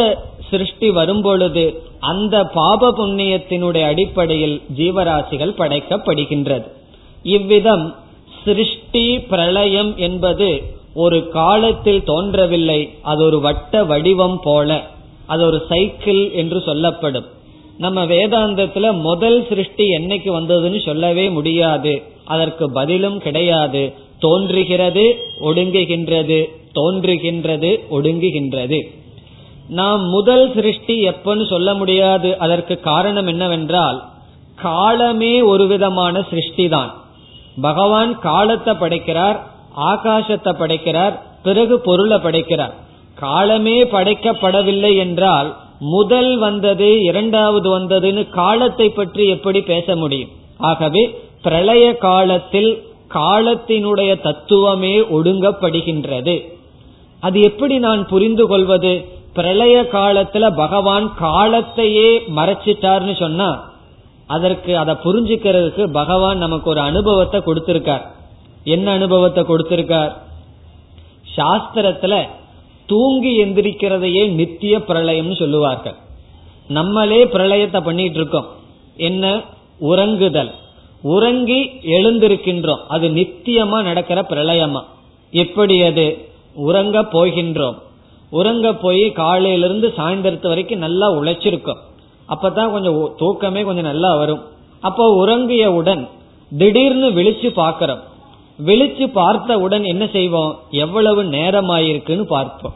[0.50, 6.66] சிருஷ்டி வரும்பொழுது அந்த பாப புண்ணியத்தினுடைய அடிப்படையில் ஜீவராசிகள் படைக்கப்படுகின்றது.
[7.22, 7.94] இவ்விதம்
[8.44, 10.48] சிருஷ்டி பிரளயம் என்பது
[10.94, 12.80] ஒரு காலத்தில் தோன்றவில்லை.
[13.02, 14.86] அது ஒரு வட்ட வடிவம் போல.
[15.28, 17.26] அது ஒரு சைக்கிள் என்று சொல்லப்படும்.
[17.78, 21.92] நம்ம வேதாந்தத்துல முதல் சிருஷ்டி என்னைக்கு வந்ததுன்னு சொல்லவே முடியாது.
[22.24, 23.82] அதற்கு பதிலும் கிடையாது.
[24.18, 25.04] தோன்றுகிறது
[25.40, 26.38] ஒடுங்குகின்றது
[26.78, 28.78] தோன்றுகின்றது ஒடுங்குகின்றது.
[29.68, 32.28] நாம் முதல் சிருஷ்டி எப்பன்னு சொல்ல முடியாது.
[32.38, 33.98] அதற்கு காரணம் என்னவென்றால்
[34.62, 36.90] காலமே ஒரு விதமான சிருஷ்டி தான்
[37.60, 39.38] பகவான் காலத்தை படைக்கிறார்
[39.92, 42.74] ஆகாசத்தை படைக்கிறார் பிறகு பொருளை படைக்கிறார்.
[43.18, 45.48] காலமே படைக்கப்படவில்லை என்றால்
[45.92, 50.32] முதல் வந்தது இரண்டாவது வந்ததுன்னு காலத்தை பற்றி எப்படி பேச முடியும்?
[50.58, 51.02] ஆகவே
[51.42, 52.70] பிரளய காலத்தில்
[53.14, 56.36] காலத்தினுடைய தத்துவமே ஒடுங்கப்படுகின்றது.
[57.20, 58.92] அது எப்படி நான் புரிந்து கொள்வது?
[59.32, 63.48] பிரளய காலத்துல பகவான் காலத்தையே மறைச்சிட்டார்னு சொன்னா
[64.26, 68.04] அதற்கு அதை புரிஞ்சுக்கிறதுக்கு பகவான் நமக்கு ஒரு அனுபவத்தை கொடுத்திருக்கார்.
[68.64, 70.12] என்ன அனுபவத்தை கொடுத்திருக்கார்?
[71.36, 72.14] சாஸ்திரத்துல
[72.88, 75.94] தூங்கி எந்திரிக்கிறதையே நித்திய பிரளயம்னு சொல்லுவார்கள்.
[76.68, 78.46] நம்மளே பிரளயத்தை பண்ணிட்டு இருக்கோம்
[78.96, 79.42] என்ன?
[79.80, 80.50] உறங்குதல்.
[81.02, 82.80] உறங்கி எழுந்திருக்கின்றோம்.
[82.88, 84.82] அது நித்தியமா நடக்கிற பிரளயமா.
[85.30, 86.28] எப்படி அது?
[86.54, 87.74] உறங்க போகின்றோம்.
[88.30, 91.82] உறங்க போய் காலையிலிருந்து சாயந்தரத்து வரைக்கும் நல்லா உழைச்சிருக்கோம்.
[92.28, 94.42] அப்பதான் கொஞ்சம் தூக்கமே கொஞ்சம் நல்லா வரும்.
[94.80, 96.08] அப்போ உறங்கியவுடன்
[96.58, 98.00] திடீர்னு விழிச்சு பாக்கிறோம்
[98.66, 100.58] விழிச்சு பார்த்தவுடன் என்ன செய்வோம்?
[100.70, 102.72] எவ்வளவு நேரம் ஆயிருக்குன்னு பார்ப்போம்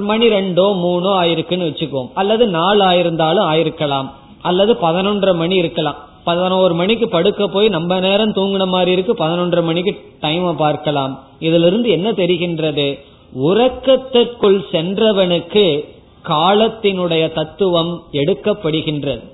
[0.00, 2.10] மணி ரெண்டோ மூணோ ஆயிருக்குன்னு வச்சுக்குவோம்.
[2.14, 4.10] அல்லது நாலு ஆயிருந்தாலும் ஆயிருக்கலாம்.
[4.42, 5.96] அல்லது பதினொன்றரை மணி இருக்கலாம்.
[6.24, 11.24] பதினோரு மணிக்கு படுக்க போய் நம்ம நேரம் தூங்கின மாதிரி இருக்கு பதினொன்றரை மணிக்கு டைமை பார்க்கலாம்.
[11.40, 12.98] இதுல இருந்து என்ன தெரிகின்றது?
[13.44, 15.84] உறக்கத்திற்குள் சென்றவனுக்கு
[16.28, 19.24] காலத்தினுடைய தத்துவம் எடுக்கப்படுகின்றது.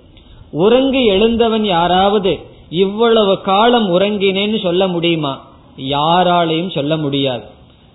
[0.50, 5.48] உறங்கி எழுந்தவன் யாராவது இவ்வளவு காலம் உறங்கினேன்னு சொல்ல முடியுமா?
[5.76, 7.44] யாராலையும் சொல்ல முடியாது.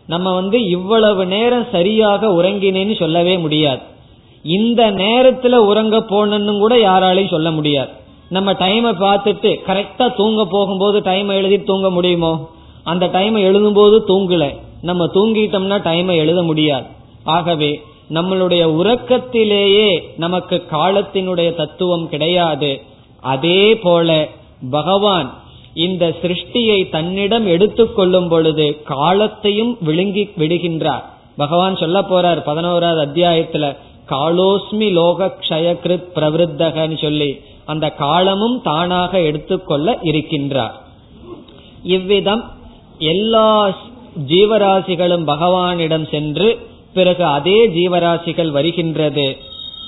[0.08, 3.80] நம்ம வந்து இவ்வளவு நேரம் சரியாக உறங்கினேன்னு சொல்லவே முடியாது.
[4.44, 7.90] இந்த நேரத்துல உறங்க போனன்னு கூட யாராலையும் சொல்ல முடியாது.
[8.30, 12.50] நம்ம டைமை பார்த்துட்டு கரெக்டா தூங்க போகும்போது டைமை எழுதி தூங்க முடியுமோ?
[12.84, 14.56] அந்த டைமை எழுதும் போது தூங்கல.
[14.82, 16.86] நம்ம தூங்கிட்டோம்னா டைமை எழுத முடியாது.
[17.24, 22.82] ஆகவே நம்மளுடைய உறக்கத்திலேயே நமக்கு காலத்தினுடைய தத்துவம் கிடையாது.
[23.22, 24.28] அதே போல
[24.72, 25.34] பகவான்
[25.74, 31.04] இந்த சிருஷ்டியை தன்னிடம் எடுத்துக்கொள்ளும் பொழுது காலத்தையும் விழுங்கி விடுகின்றார்.
[31.38, 33.76] பகவான் சொல்ல போறார் பதினோராவது அத்தியாயத்துல
[34.10, 40.72] காலோஸ்மி லோக கஷயகிருத் பிரவருத்தகன்னு சொல்லி அந்த காலமும் தானாக எடுத்துக்கொள்ள இருக்கின்றார்.
[41.84, 42.44] இவ்விதம்
[42.98, 43.70] எல்லா
[44.28, 46.60] ஜீவராசிகளும் பகவானிடம் சென்று
[46.94, 49.38] பிறகு அதே ஜீவராசிகள் வருகின்றது.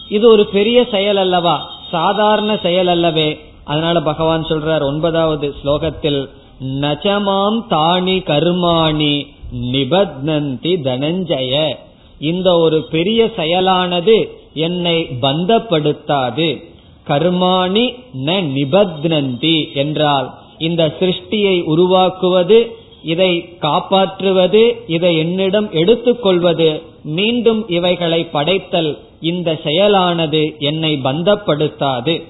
[0.10, 1.72] இது ஒரு பெரிய செயல் அல்லவா?
[1.92, 3.40] சாதாரண செயல் அல்லவே.
[3.66, 6.30] அதனால பகவான் சொல்றார் ஒன்பதாவது ஸ்லோகத்தில்
[6.66, 9.28] நஜமாம் தானி கர்மாணி
[9.72, 11.76] நிபத்னந்தி தனஞ்சய.
[12.20, 16.64] இந்த ஒரு பெரிய செயலானது என்னை பந்தப்படுத்தாது.
[17.08, 17.96] கர்மாணி
[18.26, 29.60] ந நிபத்னந்தி என்றால் இந்த சிருஷ்டியை உருவாக்குவது இதை காப்பாற்றுவது இதை என்னிடம் எடுத்துக்கொள்வது மீண்டும் இவைகளை படைத்தல் இந்த
[29.64, 32.24] செயலானது என்னை பந்தப்படுத்தாது.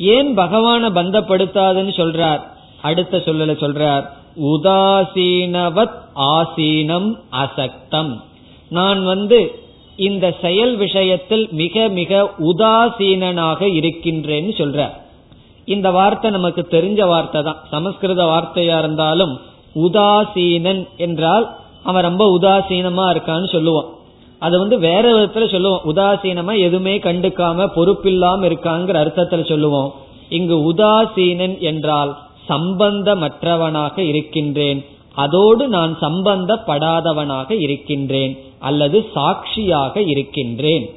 [0.00, 2.40] ஏன் பகவான பந்தப்படுத்தாதுன்னு சொல்றார்?
[2.82, 4.04] அடுத்த சொல்லல சொல்றார்.
[4.36, 8.12] உதாசீனவத் ஆசீனம் அசக்தம்.
[8.68, 9.58] நான் வந்து
[9.96, 14.90] இந்த செயல் விஷயத்தில் மிக மிக உதாசீனனாக இருக்கின்றேன்னு சொல்ற
[15.64, 17.60] இந்த வார்த்தை நமக்கு தெரிஞ்ச வார்த்தை தான்.
[17.70, 19.40] சமஸ்கிருத வார்த்தையா இருந்தாலும்
[19.74, 23.90] உதாசீனன் என்றால் அவன் ரொம்ப உதாசீனமா இருக்கான்னு சொல்லுவான்.
[24.40, 25.80] அது வந்து வேற விதத்துல சொல்லுவோம்.
[25.84, 29.94] உதாசீனமா எதுவுமே கண்டுக்காம பொறுப்பில்லாம இருக்காங்கிற அர்த்தத்துல சொல்லுவோம்.
[30.28, 32.16] இங்கு உதாசீனன் என்றால்
[32.48, 34.86] சம்பந்தமற்றவனாக இருக்கின்றேன்.
[35.14, 38.38] அதோடு நான் சம்பந்தப்படாதவனாக இருக்கின்றேன்.
[38.58, 40.90] அல்லது சாட்சியாக இருக்கின்றேன்.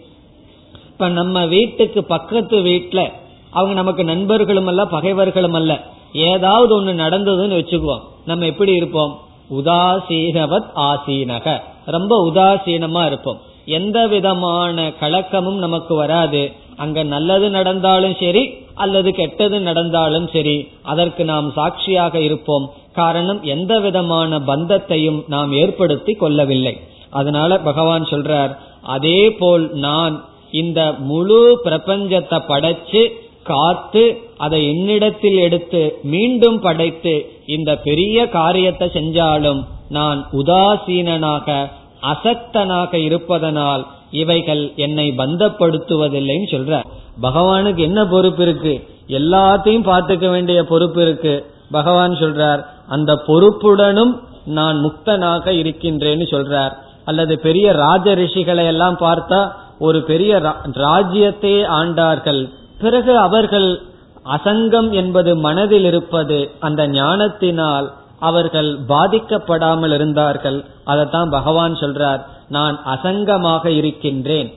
[0.88, 3.12] இப்ப நம்ம வீட்டுக்கு பக்கத்து வீட்டுல
[3.50, 8.02] அவங்க நமக்கு நண்பர்களும் அல்ல பகைவர்களும் அல்ல ஏதாவது ஒண்ணு நடந்ததுன்னு வச்சுக்குவோம்.
[8.26, 9.20] நம்ம எப்படி இருப்போம்?
[9.50, 11.62] உதாசீனவத் ஆசீனக.
[11.86, 13.40] ரொம்ப உதாசீனமா இருப்போம்.
[13.66, 16.52] எந்த விதமான கலக்கமும் நமக்கு வராது.
[16.78, 22.74] அங்க நல்லது நடந்தாலும் சரி அல்லது கெட்டது நடந்தாலும் சரி அதற்கு நாம் சாட்சியாக இருப்போம்.
[22.94, 26.80] காரணம் எந்த விதமான பந்தத்தையும் நாம் ஏற்படுத்தி கொள்ளவில்லை.
[27.10, 33.10] அதனால பகவான் சொல்றார் அதே போல் நான் இந்த முழு பிரபஞ்சத்தை படைச்சு
[33.44, 41.70] காத்து அதை என்னிடத்தில் எடுத்து மீண்டும் படைத்து இந்த பெரிய காரியத்தை செஞ்சாலும் நான் உதாசீனனாக
[42.02, 46.84] அசக்தனாக இருப்பதனால் இவைகள் என்னை பந்தப்படுத்துவதில்லைன்னு சொல்ற.
[47.22, 48.88] பகவானுக்கு என்ன பொறுப்பு இருக்கு?
[49.08, 51.46] எல்லாத்தையும் பார்த்துக்க வேண்டிய பொறுப்பு இருக்கு.
[51.72, 56.72] பகவான் சொல்றார் அந்த பொறுப்புடனும் நான் முக்தனாக இருக்கின்றேன்னு சொல்றார்.
[57.06, 60.40] அல்லது பெரிய ராஜ ரிஷிகளை எல்லாம் பார்த்தா ஒரு பெரிய
[60.74, 62.50] ராஜ்யத்தையே ஆண்டார்கள்.
[62.80, 63.82] பிறகு அவர்கள்
[64.26, 70.66] அசங்கம் என்பது மனதில் இருப்பது அந்த ஞானத்தினால் அவர்கள் பாதிக்கப்படாமல் இருந்தார்கள்.
[70.84, 74.54] அதைத்தான் பகவான் சொல்றார் நான் அசங்கமாக இருக்கின்றேன்.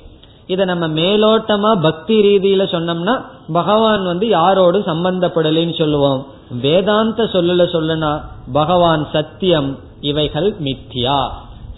[0.47, 3.21] இதை நம்ம மேலோட்டமா பக்தி ரீதியில சொன்னோம்னா
[3.53, 6.27] பகவான் வந்து யாரோடு சம்பந்தப்படலைன்னு சொல்லுவோம்.
[6.51, 8.21] வேதாந்த சொல்லல சொல்லனா
[8.53, 11.29] பகவான் சத்தியம் இவைகள் மித்யா.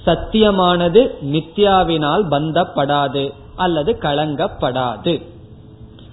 [0.07, 5.23] சத்தியமானது மித்யாவினால் பந்தப்படாது அல்லது கலங்கப்படாது.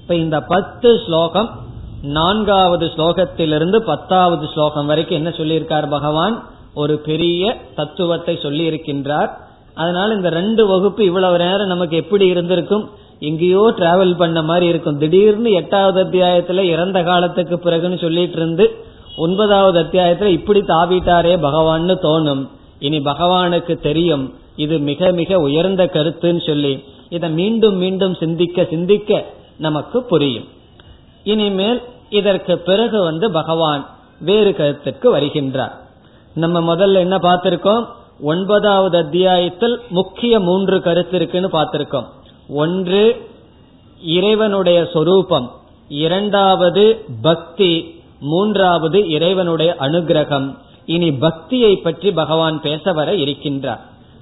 [0.02, 1.64] இப்ப இந்த பத்து ஸ்லோகம்
[2.06, 6.48] நான்காவது ஸ்லோகத்திலிருந்து பத்தாவது ஸ்லோகம் வரைக்கும் என்ன சொல்லியிருக்கார் பகவான்?
[6.74, 9.30] ஒரு பெரிய தத்துவத்தை சொல்லி இருக்கின்றார்
[9.76, 12.90] அதனால இந்த ரெண்டு வகுப்பு இவ்வளவு நேரம் நமக்கு எப்படி இருந்திருக்கும்?
[13.20, 14.98] எங்கேயோ டிராவல் பண்ண மாதிரி இருக்கும்.
[14.98, 18.76] திடீர்னு எட்டாவது அத்தியாயத்துல இறந்த காலத்துக்கு பிறகுன்னு சொல்லிட்டு இருந்து
[19.18, 22.48] ஒன்பதாவது அத்தியாயத்துல இப்படி தாவிட்டாரே பகவான்னு தோணும்.
[22.80, 24.34] இனி பகவானுக்கு தெரியும்.
[24.56, 26.84] இது மிக மிக உயர்ந்த கருத்துன்னு சொல்லி.
[27.10, 29.26] இதை மீண்டும் மீண்டும் சிந்திக்க சிந்திக்க
[29.58, 30.46] நமக்கு புரியும்.
[31.24, 33.90] இனிமேல் இதற்கு பிறகு வந்து பகவான்
[34.20, 35.72] வேறு கருத்துக்கு வருகின்றார்.
[36.34, 37.86] நம்ம முதல்ல என்ன பார்த்திருக்கோம்?
[38.22, 42.06] ஒன்பதாவது அத்தியாயத்தில் முக்கிய மூன்று கருத்து இருக்குன்னு பார்த்திருக்கோம்.
[42.50, 43.30] ஒன்று
[44.02, 45.52] இறைவனுடைய சொரூபம்.
[45.90, 48.04] இரண்டாவது பக்தி.
[48.20, 50.58] மூன்றாவது இறைவனுடைய அனுகிரகம்.
[50.86, 53.80] இனி பக்தியை பற்றி பகவான் பேச வர இருக்கின்றார்.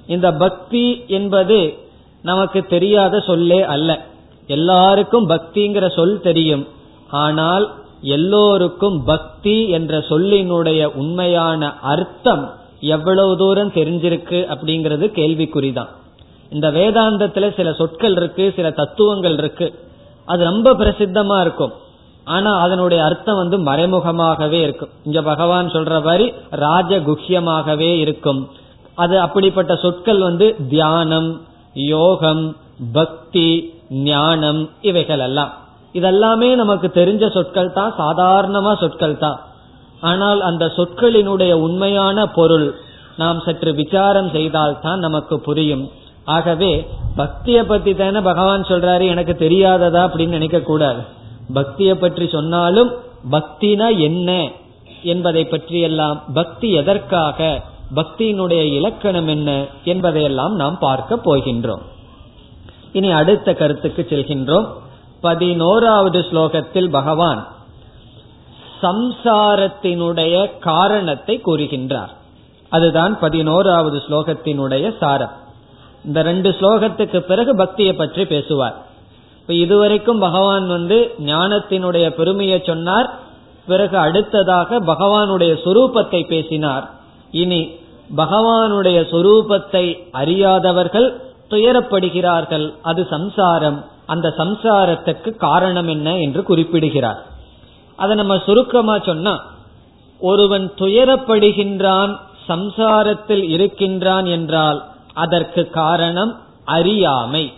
[0.08, 1.74] இந்த பக்தி என்பது
[2.22, 4.06] நமக்கு தெரியாத சொல்லே அல்ல.
[4.48, 6.68] எல்லாருக்கும் பக்திங்கிற சொல் தெரியும்.
[7.14, 15.88] ஆனால் எல்லோருக்கும் பக்தி என்ற சொல்லினுடைய உண்மையான அர்த்தம் எவ்வளவு தூரம் தெரிஞ்சிருக்கு அப்படிங்கிறது கேள்விக்குறிதான்.
[16.50, 19.80] இந்த வேதாந்தத்துல சில சொற்கள் இருக்கு சில தத்துவங்கள் இருக்கு.
[20.26, 21.74] அது ரொம்ப பிரசித்தமா இருக்கும்.
[22.24, 24.90] ஆனா அதனுடைய அர்த்தம் வந்து மறைமுகமாகவே இருக்கும்.
[25.04, 28.50] இங்க பகவான் சொல்ற மாதிரி ராஜகுஹ்யமாகவே இருக்கும்.
[28.94, 31.42] அது அப்படிப்பட்ட சொற்கள் வந்து தியானம்
[31.74, 32.56] யோகம்
[32.94, 35.62] பக்தி ஞானம் இவைகள் எல்லாம்.
[36.00, 39.40] இதெல்லாமே நமக்கு தெரிஞ்ச சொற்கள் தான் சாதாரணமா சொற்கள் தான்.
[40.12, 42.68] ஆனால் அந்த சொற்களினுடைய உண்மையான பொருள்
[43.22, 45.84] நாம் சற்று விசாரம் செய்தால் தான் நமக்கு புரியும்.
[46.36, 46.72] ஆகவே
[47.18, 51.02] பக்திய பத்தி தானே பகவான் சொல்றாரு எனக்கு தெரியாததா அப்படின்னு நினைக்க கூடாது.
[51.58, 52.92] பக்திய பற்றி சொன்னாலும்
[53.32, 54.30] பக்தினா என்ன
[55.14, 57.40] என்பதை பற்றியெல்லாம் பக்தி எதற்காக
[57.96, 59.50] பக்தியினுடைய இலக்கணம் என்ன
[59.92, 61.84] என்பதையெல்லாம் நாம் பார்க்க போகின்றோம்.
[62.98, 64.68] இனி அடுத்த கருத்துக்கு செல்கின்றோம்.
[65.26, 67.42] பதினோராவது ஸ்லோகத்தில் பகவான்
[68.82, 72.12] சம்சாரத்தினுடைய காரணத்தை கூறுகின்றார்.
[72.70, 75.36] அதுதான் பதினோராவது ஸ்லோகத்தினுடைய சாரம்.
[76.06, 78.76] இந்த ரெண்டு ஸ்லோகத்துக்கு பிறகு பக்தியை பற்றி பேசுவார்.
[79.42, 83.10] இப்ப இதுவரைக்கும் பகவான் வந்து ஞானத்தினுடைய பெருமையை சொன்னார்.
[83.68, 86.86] பிறகு அடுத்ததாக பகவானுடைய சொரூபத்தை பேசினார்.
[87.32, 87.62] இனி
[88.16, 91.08] பகவானுடைய சொரூபத்தை அறியாதவர்கள்
[91.50, 92.68] துயரப்படுகிறார்கள்.
[92.82, 93.80] அது சம்சாரம்.
[94.06, 97.26] அந்த சம்சாரத்துக்கு காரணம் என்ன என்று குறிப்பிடுகிறார்.
[97.96, 99.46] அதை நம்ம சுருக்கமா சொன்னா
[100.20, 107.54] ஒருவன் துயரப்படுகின்றான் சம்சாரத்தில் இருக்கின்றான் என்றால் அதற்கு காரணம் அறியாமை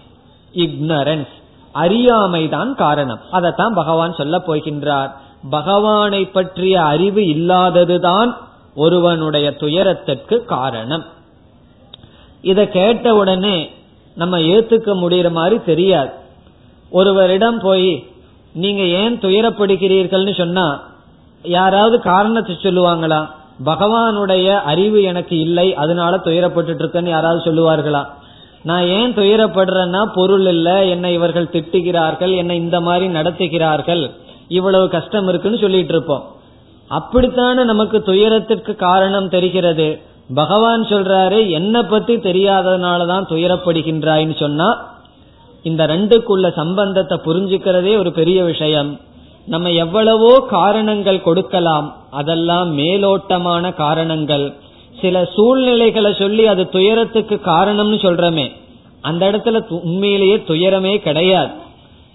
[0.54, 1.34] இக்னரன்ஸ்
[1.74, 3.20] அறியாமைதான் காரணம்.
[3.32, 5.12] அதைத்தான் பகவான் சொல்ல போகின்றார்.
[5.50, 8.36] பகவானை பற்றிய அறிவு இல்லாததுதான்
[8.76, 11.04] ஒருவனுடைய துயரத்திற்கு காரணம்.
[12.42, 13.72] இத கேட்ட உடனே
[14.16, 16.24] நம்ம ஏத்துக்க முடியற மாதிரி தெரியாது.
[16.98, 17.90] ஒருவரிடம் போய்
[18.56, 20.66] நீங்க ஏன் துயரப்படுகிறீர்கள்னு சொன்னா
[21.44, 23.20] யாராவது காரணத்தை சொல்லுவாங்களா?
[23.66, 28.02] பகவானுடைய அறிவு எனக்கு இல்லை அதனால துயரப்பட்டு இருக்கேன்னு யாராவது சொல்லுவார்களா?
[28.64, 34.04] நான் ஏன் துயரப்படுறேன்னா பொருள் இல்ல என்னை இவர்கள் திட்டுகிறார்கள் என்னை இந்த மாதிரி நடத்துகிறார்கள்
[34.48, 36.24] இவ்வளவு கஷ்டம் இருக்குன்னு சொல்லிட்டு இருப்போம்
[36.92, 39.88] அப்படித்தானே நமக்கு துயரத்திற்கு காரணம் தெரிகிறது?
[40.36, 44.68] பகவான் சொல்றாரு என்ன பத்தி தெரியாததுனாலதான் துயரப்படுகின்றாய்ன்னு சொன்னா
[45.70, 48.92] இந்த ரெண்டுக்குள்ள சம்பந்தத்தை புரிஞ்சுக்கிறதே ஒரு பெரிய விஷயம்.
[49.54, 51.88] நம்ம எவ்வளவோ காரணங்கள் கொடுக்கலாம்.
[52.20, 54.46] அதெல்லாம் மேலோட்டமான காரணங்கள்.
[55.02, 58.46] சில சூழ்நிலைகளை சொல்லி அது துயரத்துக்கு காரணம்னு சொல்றமே.
[59.02, 61.52] அந்த இடத்துல உண்மையிலேயே துயரமே கிடையாது.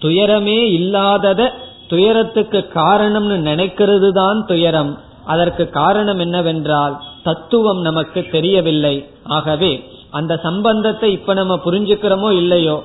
[0.01, 1.41] துயரமே இல்லாதத
[1.87, 4.91] துயரத்துக்கு காரணம்னு நினைக்கிறது தான் துயரம்.
[5.25, 8.95] அதற்கு காரணம் என்னவென்றால் தத்துவம் நமக்கு தெரியவில்லை.
[9.37, 9.71] ஆகவே
[10.19, 12.77] அந்த சம்பந்தத்தை இப்ப நம்ம புரிஞ்சுக்கிறோமோ இல்லையோ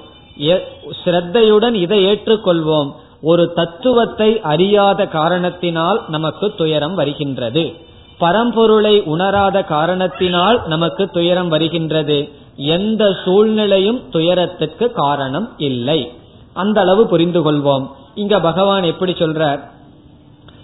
[1.04, 2.92] ஸ்ரத்தையுடன் இதை ஏற்றுக்கொள்வோம்.
[3.22, 7.72] ஒரு தத்துவத்தை அறியாத காரணத்தினால் நமக்கு துயரம் வருகின்றது.
[8.20, 12.28] பரம்பொருளை உணராத காரணத்தினால் நமக்கு துயரம் வருகின்றது.
[12.56, 16.12] எந்த சூழ்நிலையும் துயரத்துக்கு காரணம் இல்லை.
[16.52, 17.90] அந்த அளவு புரிந்து கொள்வோம்.
[18.14, 19.60] இங்க பகவான் எப்படி சொல்றார்?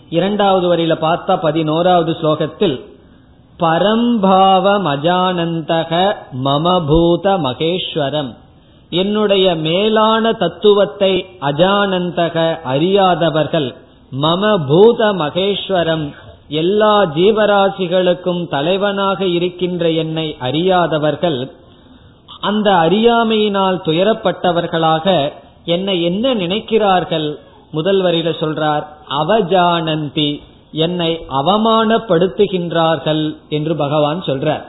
[0.08, 2.84] இரண்டாவது வரியில பார்த்தா பதினோராவது ஸ்லோகத்தில்
[3.56, 6.14] பரம்பாவம் அஜானந்தக
[6.44, 8.36] மமபூத மகேஸ்வரம்.
[9.00, 13.68] என்னுடைய மேலான தத்துவத்தை அஜானந்தக அறியாதவர்கள்
[14.12, 16.04] மம பூத மகேஸ்வரம்
[16.60, 21.38] எல்லா ஜீவராசிகளுக்கும் தலைவனாக இருக்கின்ற என்னை அறியாதவர்கள்
[22.40, 25.06] அந்த அறியாமையினால் துயரப்பட்டவர்களாக
[25.64, 27.28] என்னை என்ன நினைக்கிறார்கள்?
[27.70, 28.84] முதல் வரியில சொல்றார்
[29.20, 30.30] அவஜானந்தி
[30.84, 34.64] என்னை அவமானப்படுத்துகின்றார்கள் என்று பகவான் சொல்றார்.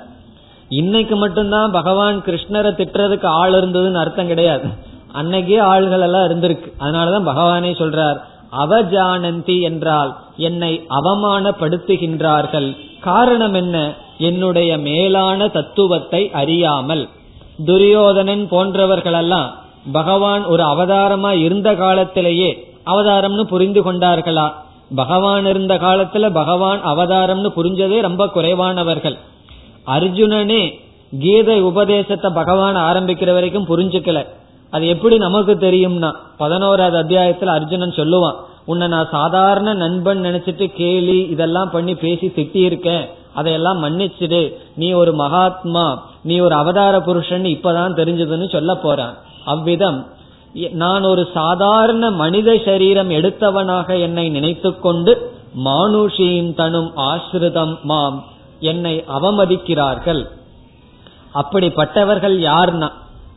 [0.69, 4.67] இன்னைக்கு மட்டும்தான் பகவான் கிருஷ்ணரை திட்டுறதுக்கு ஆள் இருந்ததுன்னு அர்த்தம் கிடையாது.
[5.13, 6.71] அன்னைக்கே ஆள்கள் எல்லாம் இருந்திருக்கு.
[6.79, 8.19] அதனாலதான் பகவானே சொல்றார்
[8.57, 12.77] அவஜானந்தி என்றால் என்னை அவமானப்படுத்துகின்றார்கள்.
[13.01, 13.93] காரணம் என்ன?
[14.17, 17.09] என்னுடைய மேலான தத்துவத்தை அறியாமல்.
[17.65, 19.49] துரியோதனன் போன்றவர்களெல்லாம்
[19.91, 24.51] பகவான் ஒரு அவதாரமா இருந்த காலத்திலேயே அவதாரம்னு புரிந்து கொண்டார்களா?
[24.95, 29.17] பகவான் இருந்த காலத்துல பகவான் அவதாரம்னு புரிஞ்சதே ரொம்ப குறைவானவர்கள்.
[29.87, 30.63] அர்ஜுனனே
[31.19, 34.25] கீதை உபதேசத்தை பகவான் ஆரம்பிக்கிற வரைக்கும் புரிஞ்சுக்கல.
[34.71, 41.69] அது எப்படி நமக்கு தெரியும்னா பதினோராவது அத்தியாயத்துல அர்ஜுனன் சொல்லுவான் உன்னை நான் சாதாரண நண்பன் நினைச்சிட்டு கேலி இதெல்லாம்
[41.71, 44.53] பண்ணி பேசி திட்டி இருக்கேன் அதையெல்லாம் மன்னிச்சிடு.
[44.75, 45.85] நீ ஒரு மகாத்மா
[46.23, 49.15] நீ ஒரு அவதார புருஷன் இப்பதான் தெரிஞ்சதுன்னு சொல்ல போறான்.
[49.45, 50.05] அவ்விதம்
[50.71, 55.31] நான் ஒரு சாதாரண மனித சரீரம் எடுத்தவனாக என்னை நினைத்துக்கொண்டு
[55.65, 58.23] மானுஷியின் தனும் ஆசிரிதம் மாம்.
[58.63, 60.27] என்னை அவமதிக்கிறார்கள்.
[61.35, 62.91] அப்படிப்பட்டவர்கள் யார்னா?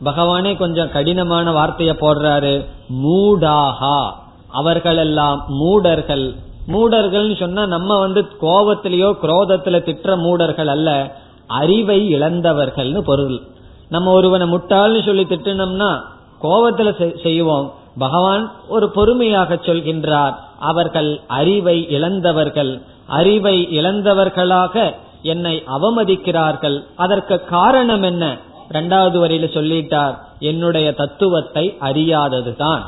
[0.05, 2.65] பகவானே கொஞ்சம் கடினமான வார்த்தைய போடுறாரு.
[2.93, 4.11] மூடாகா.
[4.51, 6.35] அவர்களெல்லாம் மூடர்கள்.
[6.67, 11.15] மூடர்கள் சொன்னா நம்ம வந்து கோபத்திலேயோ குரோதத்துல திட்டுற மூடர்கள் அல்ல.
[11.47, 13.41] அறிவை இழந்தவர்கள்னு பொருள்.
[13.89, 16.01] நம்ம ஒருவனை முட்டாள்னு சொல்லி திட்டினோம்னா
[16.41, 17.73] கோபத்துல செய்வோம்.
[17.97, 20.35] பகவான் ஒரு பொறுமையாக சொல்கின்றார்.
[20.59, 22.81] அவர்கள் அறிவை இழந்தவர்கள்.
[23.07, 26.83] அறிவை இழந்தவர்களாக என்னை அவமதிக்கிறார்கள்.
[26.95, 28.37] அதற்கு காரணம் என்ன?
[28.69, 32.81] இரண்டாவது வரையில சொல்லிட்டார் என்னுடைய தத்துவத்தை அறியாததுதான்.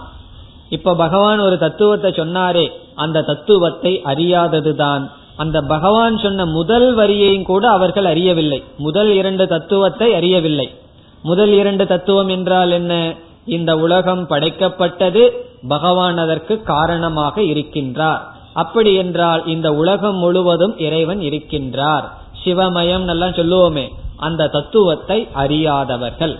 [0.69, 5.09] இப்ப பகவான் ஒரு தத்துவத்தை சொன்னாரே அந்த தத்துவத்தை அறியாததுதான்.
[5.38, 8.63] அந்த பகவான் சொன்ன முதல் வரியையும் கூட அவர்கள் அறியவில்லை.
[8.77, 10.75] முதல் இரண்டு தத்துவத்தை அறியவில்லை.
[11.21, 13.13] முதல் இரண்டு தத்துவம் என்றால் என்ன?
[13.45, 15.30] இந்த உலகம் படைக்கப்பட்டது
[15.67, 18.19] பகவான் அதற்கு காரணமாக இருக்கின்றார்.
[18.53, 22.03] அப்படி என்றால் இந்த உலகம் முழுவதும் இறைவன் இருக்கின்றார்.
[22.43, 26.39] சிவமயம் எல்லாம் சொல்லுவோமே அந்த தத்துவத்தை அறியாதவர்கள்.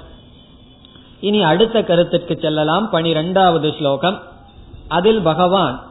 [1.19, 2.89] இனி அடுத்த கருத்துக்கு செல்லலாம்.
[2.89, 4.19] பனிரெண்டாவது ஸ்லோகம்.
[4.87, 5.81] அதில் பகவான்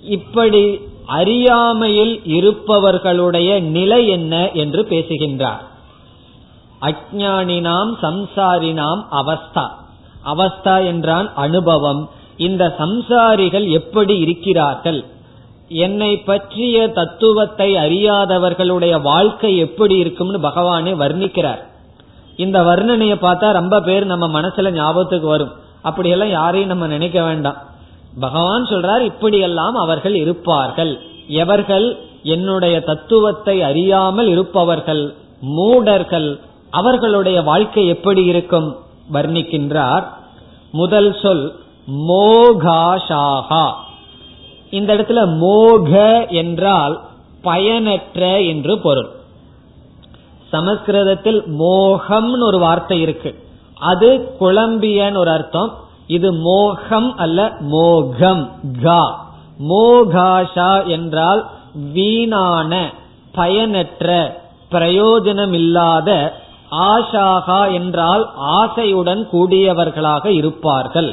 [0.00, 5.62] இப்படி அறியாமையில் இருப்பவர்களுடைய நிலை என்ன என்று பேசுகின்றார்.
[6.80, 9.66] அஜானினாம் சம்சாரினாம் அவஸ்தா.
[10.24, 12.10] அவஸ்தா என்றான் அனுபவம்.
[12.36, 15.04] இந்த சம்சாரிகள் எப்படி இருக்கிறார்கள்?
[15.68, 21.58] என்னை பற்றிய தத்துவத்தை அறியாதவர்களுடைய வாழ்க்கை எப்படி இருக்கும்னு பகவானே வர்ணிக்கிறார்.
[22.36, 25.52] இந்த வர்ணனையை பார்த்தா ரொம்ப பேர் நம்ம மனசுல ஞாபகத்துக்கு வரும்.
[25.82, 27.56] அப்படியெல்லாம் யாரையும் நம்ம நினைக்க வேண்டாம்.
[28.20, 31.00] பகவான் சொல்றார் இப்படியெல்லாம் அவர்கள் இருப்பார்கள்.
[31.28, 36.40] எவர்கள் என்னுடைய தத்துவத்தை அறியாமல் இருப்பவர்கள் மூடர்கள்
[36.70, 38.76] அவர்களுடைய வாழ்க்கை எப்படி இருக்கும்?
[39.12, 40.04] வர்ணிக்கின்றார்.
[40.72, 41.56] முதல் சொல்
[42.08, 43.70] மோகாஷாகா.
[44.78, 45.90] இந்த இடத்துல மோக
[46.40, 46.94] என்றால்
[47.42, 48.20] பயனற்ற
[48.52, 49.10] என்று பொருள்.
[50.50, 53.30] சமஸ்கிருதத்தில் மோகம்னு ஒரு வார்த்தை இருக்கு.
[53.90, 54.08] அது
[54.40, 55.70] குழம்பியன்னு ஒரு அர்த்தம்.
[56.06, 57.40] இது மோகம் அல்ல
[57.74, 58.44] மோகம்
[58.82, 59.02] கா.
[59.68, 61.42] மோகாஷா என்றால்
[61.94, 62.72] வீணான
[63.32, 64.08] பயனற்ற
[64.70, 66.10] பிரயோஜனமில்லாத
[66.90, 68.24] ஆஷாகா என்றால்
[68.58, 71.10] ஆசையுடன் கூடியவர்களாக இருப்பார்கள்.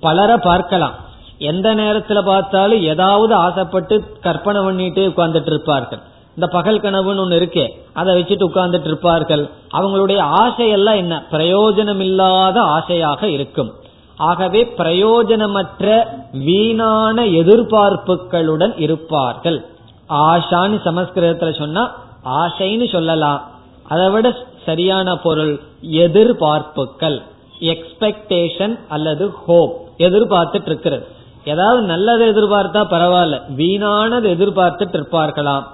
[0.00, 0.96] பலரை பார்க்கலாம்.
[1.38, 5.98] எந்த நேரத்துல பார்த்தாலும் ஏதாவது ஆசைப்பட்டு கற்பனை பண்ணிட்டு உட்கார்ந்துட்டு இருப்பார்கள்
[6.34, 11.22] இந்த பகல் கனவுன்னு ஒண்ணு இருக்கே அதை வச்சுட்டு உட்கார்ந்துட்டு இருப்பார்கள் அவங்களுடைய ஆசையெல்லாம் என்ன?
[11.30, 13.72] பிரயோஜனம் இல்லாத ஆசையாக இருக்கும்.
[14.16, 19.64] ஆகவே பிரயோஜனமற்ற வீணான எதிர்பார்ப்புகளுடன் இருப்பார்கள்.
[20.08, 23.50] ஆஷான்னு சமஸ்கிருதத்துல சொன்னா ஆசைன்னு சொல்லலாம்.
[23.88, 27.22] அதை விட சரியான பொருள் எதிர்பார்ப்புகள்
[27.60, 31.06] எக்ஸ்பெக்டேஷன் அல்லது ஹோப் எதிர்பார்த்துட்டு இருக்கிறது
[31.44, 33.40] ஏதாவது நல்லதை எதிர்பார்த்தா பரவாயில்ல.
[33.56, 35.64] வீணானது எதிர்பார்த்துட்டு இருப்பார்களாம்.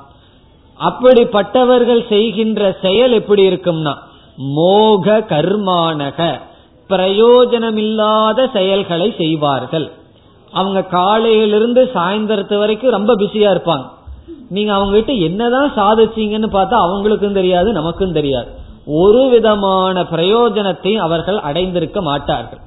[0.81, 3.95] அப்படிப்பட்டவர்கள் செய்கின்ற செயல் எப்படி இருக்கும்னா
[4.37, 6.41] மோக கர்மானக
[6.89, 9.91] பிரயோஜனமில்லாத செயல்களை செய்வார்கள்.
[10.53, 13.89] அவங்க காலையிலிருந்து சாயந்தரத்து வரைக்கும் ரொம்ப பிஸியா இருப்பாங்க.
[14.49, 18.49] நீங்க அவங்க கிட்ட என்னதான் சாதிச்சீங்கன்னு பார்த்தா அவங்களுக்கும் தெரியாது நமக்கும் தெரியாது.
[18.87, 22.59] ஒரு விதமான பிரயோஜனத்தையும் அவர்கள் அடைந்திருக்க மாட்டார்கள்.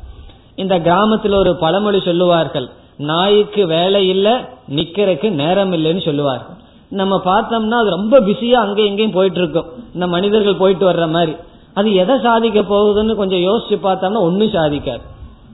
[0.56, 7.90] இந்த கிராமத்தில் ஒரு பழமொழி சொல்லுவார்கள் நாய்க்கு வேலை இல்ல நிக்கிறதுக்கு நேரம் இல்லைன்னு சொல்லுவார்கள் நம்ம பார்த்தோம்னா அது
[7.90, 11.36] ரொம்ப பிஸியா அங்கே எங்கேயும் போயிட்டு இருக்கும் இந்த மனிதர்கள் போயிட்டு வர்ற மாதிரி.
[11.74, 15.00] அது எதை சாதிக்க போகுதுன்னு கொஞ்சம் யோசிச்சு பார்த்தோம்னா ஒன்னும் சாதிக்காது.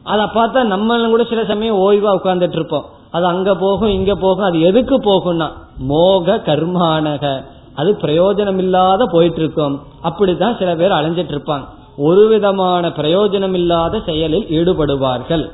[0.04, 2.86] அதை பார்த்தா நம்மளும் கூட சில சமயம் ஓய்வா உட்கார்ந்துட்டு இருப்போம்.
[3.12, 7.44] அது அங்க போகும் இங்க போகும் அது எதுக்கு போகும்னா மோக கர்மானக.
[7.76, 11.64] அது பிரயோஜனம் இல்லாத போயிட்டு இருக்கும் அப்படித்தான் சில பேர் அலைஞ்சிட்டு இருப்பாங்க.
[11.98, 15.52] ஒரு விதமான பிரயோஜனம் இல்லாத செயலில் ஈடுபடுவார்கள்.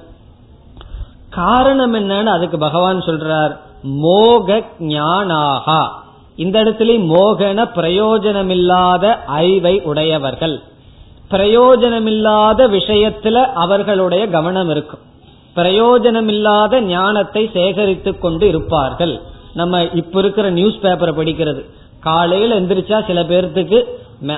[1.35, 3.57] காரணம் என்னன்னு அதுக்கு பகவான் சொல்றார்.
[3.83, 5.87] மோக ஞானாகா.
[6.35, 10.61] இந்த இடத்துல மோகன பிரயோஜனமில்லாத அறிவை உடையவர்கள்.
[11.31, 14.99] பிரயோஜனமில்லாத விஷயத்துல அவர்களுடைய கவனம் இருக்கும்.
[15.55, 19.21] பிரயோஜனமில்லாத ஞானத்தை சேகரித்து கொண்டு இருப்பார்கள்.
[19.53, 21.65] நம்ம இப்ப இருக்கிற நியூஸ் பேப்பரை படிக்கிறது.
[21.99, 23.83] காலையில் எந்திரிச்சா சில பேர்த்துக்கு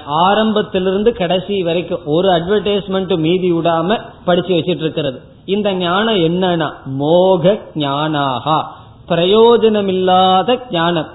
[0.06, 8.64] ஆரம்பத்திலிருந்து கடைசி வரைக்கும் ஒரு அட்வர்டைஸ்மெண்ட் மீதி விடாம படிச்சு வச்சிட்டு இருக்கிறது இந்த ஞானம் என்னன்னா மோக ஞானாகா.
[9.08, 11.08] பிரயோஜனமில்லாத ஞானம்.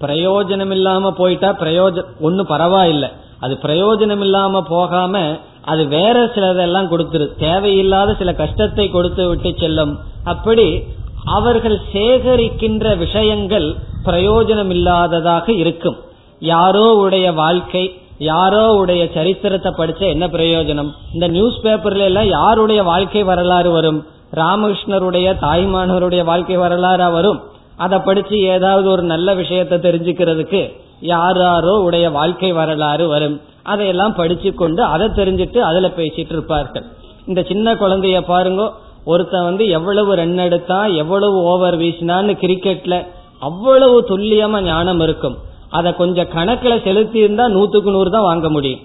[0.00, 3.08] பிரயோஜனம் இல்லாம போயிட்டா பிரயோஜனம் ஒன்னும் பரவாயில்லை.
[3.40, 7.38] அது பிரயோஜனம் இல்லாம போகாம அது வேற சிலதெல்லாம் கொடுத்துரு.
[7.38, 9.98] தேவையில்லாத சில கஷ்டத்தை கொடுத்து விட்டு செல்லும்.
[10.24, 10.82] அப்படி
[11.24, 15.96] அவர்கள் சேகரிக்கின்ற விஷயங்கள் பிரயோஜனம் இல்லாததாக இருக்கும்.
[16.38, 20.90] யாரோ உடைய வாழ்க்கை யாரோ உடைய சரித்திரத்தை படிச்ச என்ன பிரயோஜனம்?
[21.12, 24.06] இந்த நியூஸ் பேப்பர்ல எல்லாம் யாருடைய வாழ்க்கை வரலாறு வரும்?
[24.34, 27.40] ராமகிருஷ்ணருடைய தாய்மானவருடைய வாழ்க்கை வரலாறா வரும்?
[27.76, 33.40] அதை படிச்சு ஏதாவது ஒரு நல்ல விஷயத்த தெரிஞ்சுக்கிறதுக்கு யாராரோ உடைய வாழ்க்கை வரலாறு வரும்.
[33.62, 36.84] அதையெல்லாம் படிச்சு கொண்டு அதை தெரிஞ்சிட்டு அதுல பேசிட்டு இருப்பார்கள்.
[37.26, 38.72] இந்த சின்ன குழந்தைய பாருங்க
[39.04, 43.06] ஒருத்தன் வந்து எவ்வளவு ரன் எடுத்தா எவ்வளவு ஓவர் வீசினான்னு கிரிக்கெட்ல
[43.38, 45.36] அவ்வளவு துல்லியமா ஞானம் இருக்கும்.
[45.70, 48.80] அதை கொஞ்சம் கணக்குல செலுத்தி இருந்தா நூத்துக்கு நூறு தான் வாங்க முடியும்.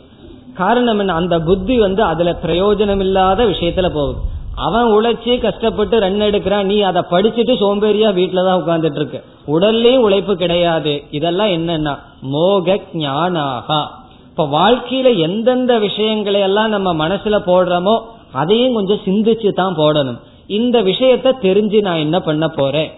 [0.53, 1.13] காரணம் என்ன?
[1.13, 4.19] அந்த புத்தி வந்து அதுல பிரயோஜனம் இல்லாத விஷயத்துல போகுது.
[4.55, 6.63] அவன் உழைச்சி கஷ்டப்பட்டு ரன் எடுக்கிறான்.
[6.63, 11.03] நீ அதை படிச்சுட்டு சோம்பேறியா வீட்டுலதான் உட்கார்ந்துட்டு இருக்க உடல்லையும் உழைப்பு கிடையாது.
[11.11, 13.81] இதெல்லாம் என்னன்னா மோக ஞானாகா
[14.29, 17.95] இப்ப வாழ்க்கையில எந்தெந்த விஷயங்களை எல்லாம் நம்ம மனசுல போடுறோமோ
[18.31, 20.19] அதையும் கொஞ்சம் சிந்திச்சு தான் போடணும்.
[20.47, 22.91] இந்த விஷயத்த தெரிஞ்சு நான் என்ன பண்ண போறேன்?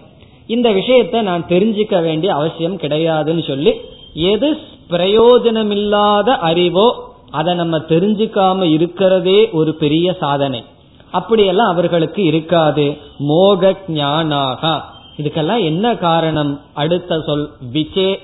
[0.48, 3.72] இந்த விஷயத்த நான் தெரிஞ்சுக்க வேண்டிய அவசியம் கிடையாதுன்னு சொல்லி
[4.14, 4.56] எது
[4.90, 10.64] பிரயோஜனமில்லாத அறிவோ அதை நம்ம தெரிஞ்சுக்காம இருக்கிறதே ஒரு பெரிய சாதனை.
[11.10, 12.96] அப்படியெல்லாம் அவர்களுக்கு இருக்காது.
[13.18, 14.80] மோக ஞானாகா.
[15.16, 16.60] இதுக்கெல்லாம் என்ன காரணம்?
[16.74, 18.18] அடுத்த சொல் விசே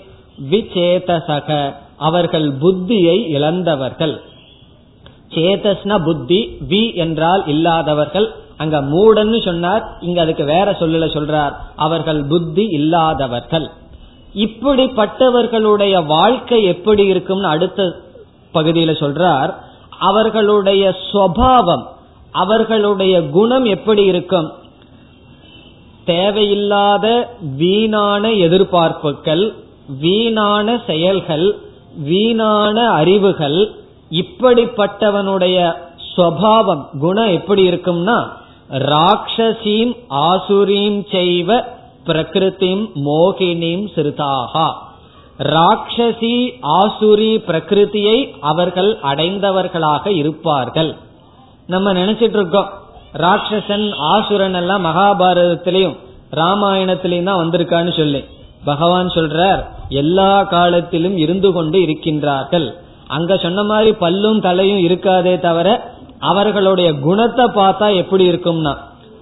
[0.51, 1.75] விச்சேதசக.
[1.97, 4.21] அவர்கள் புத்தியை இழந்தவர்கள்.
[5.29, 8.29] சேதஸ்ன புத்தி வி என்றால் இல்லாதவர்கள்.
[8.57, 11.53] அங்க மூடன்னு சொன்னார் இங்க அதுக்கு வேற சொல்லல சொல்றார்.
[11.77, 13.71] அவர்கள் புத்தி இல்லாதவர்கள்.
[14.35, 17.83] இப்படிப்பட்டவர்களுடைய வாழ்க்கை எப்படி இருக்கும்னு அடுத்த
[18.55, 19.55] பகுதியில சொல்றார்.
[19.99, 21.85] அவர்களுடைய சுவாவம்
[22.33, 24.53] அவர்களுடைய குணம் எப்படி இருக்கும்?
[26.05, 29.53] தேவையில்லாத வீணான எதிர்பார்ப்புகள்
[30.01, 31.59] வீணான செயல்கள்
[31.97, 33.71] வீணான அறிவுகள்
[34.11, 35.73] இப்படிப்பட்டவனுடைய
[36.17, 38.31] சுவாவம் குணம் எப்படி இருக்கும்னா
[38.71, 41.65] ராட்சசீம் ஆசுரீம் செய்வ
[42.07, 44.73] பிரகிருதிம் மோகினிம் சிறுதாகா
[45.39, 50.97] ராட்சசி ஆசுரி பிரகிருதியை அவர்கள் அடைந்தவர்களாக இருப்பார்கள்.
[51.67, 52.71] நம்ம நினைச்சிட்டு இருக்கோம்.
[53.13, 55.97] ராட்சசன் ஆசுரன் எல்லாம் மகாபாரதத்திலையும்
[56.31, 58.25] ராமாயணத்திலையும் தான் வந்திருக்கான்னு சொல்லி.
[58.65, 62.75] பகவான் சொல்றார் எல்லா காலத்திலும் இருந்து கொண்டு இருக்கின்றார்கள்.
[63.07, 65.94] அங்க சொன்ன மாதிரி பல்லும் தலையும் இருக்காதே தவிர
[66.29, 68.73] அவர்களுடைய குணத்தை பார்த்தா எப்படி இருக்கும்னா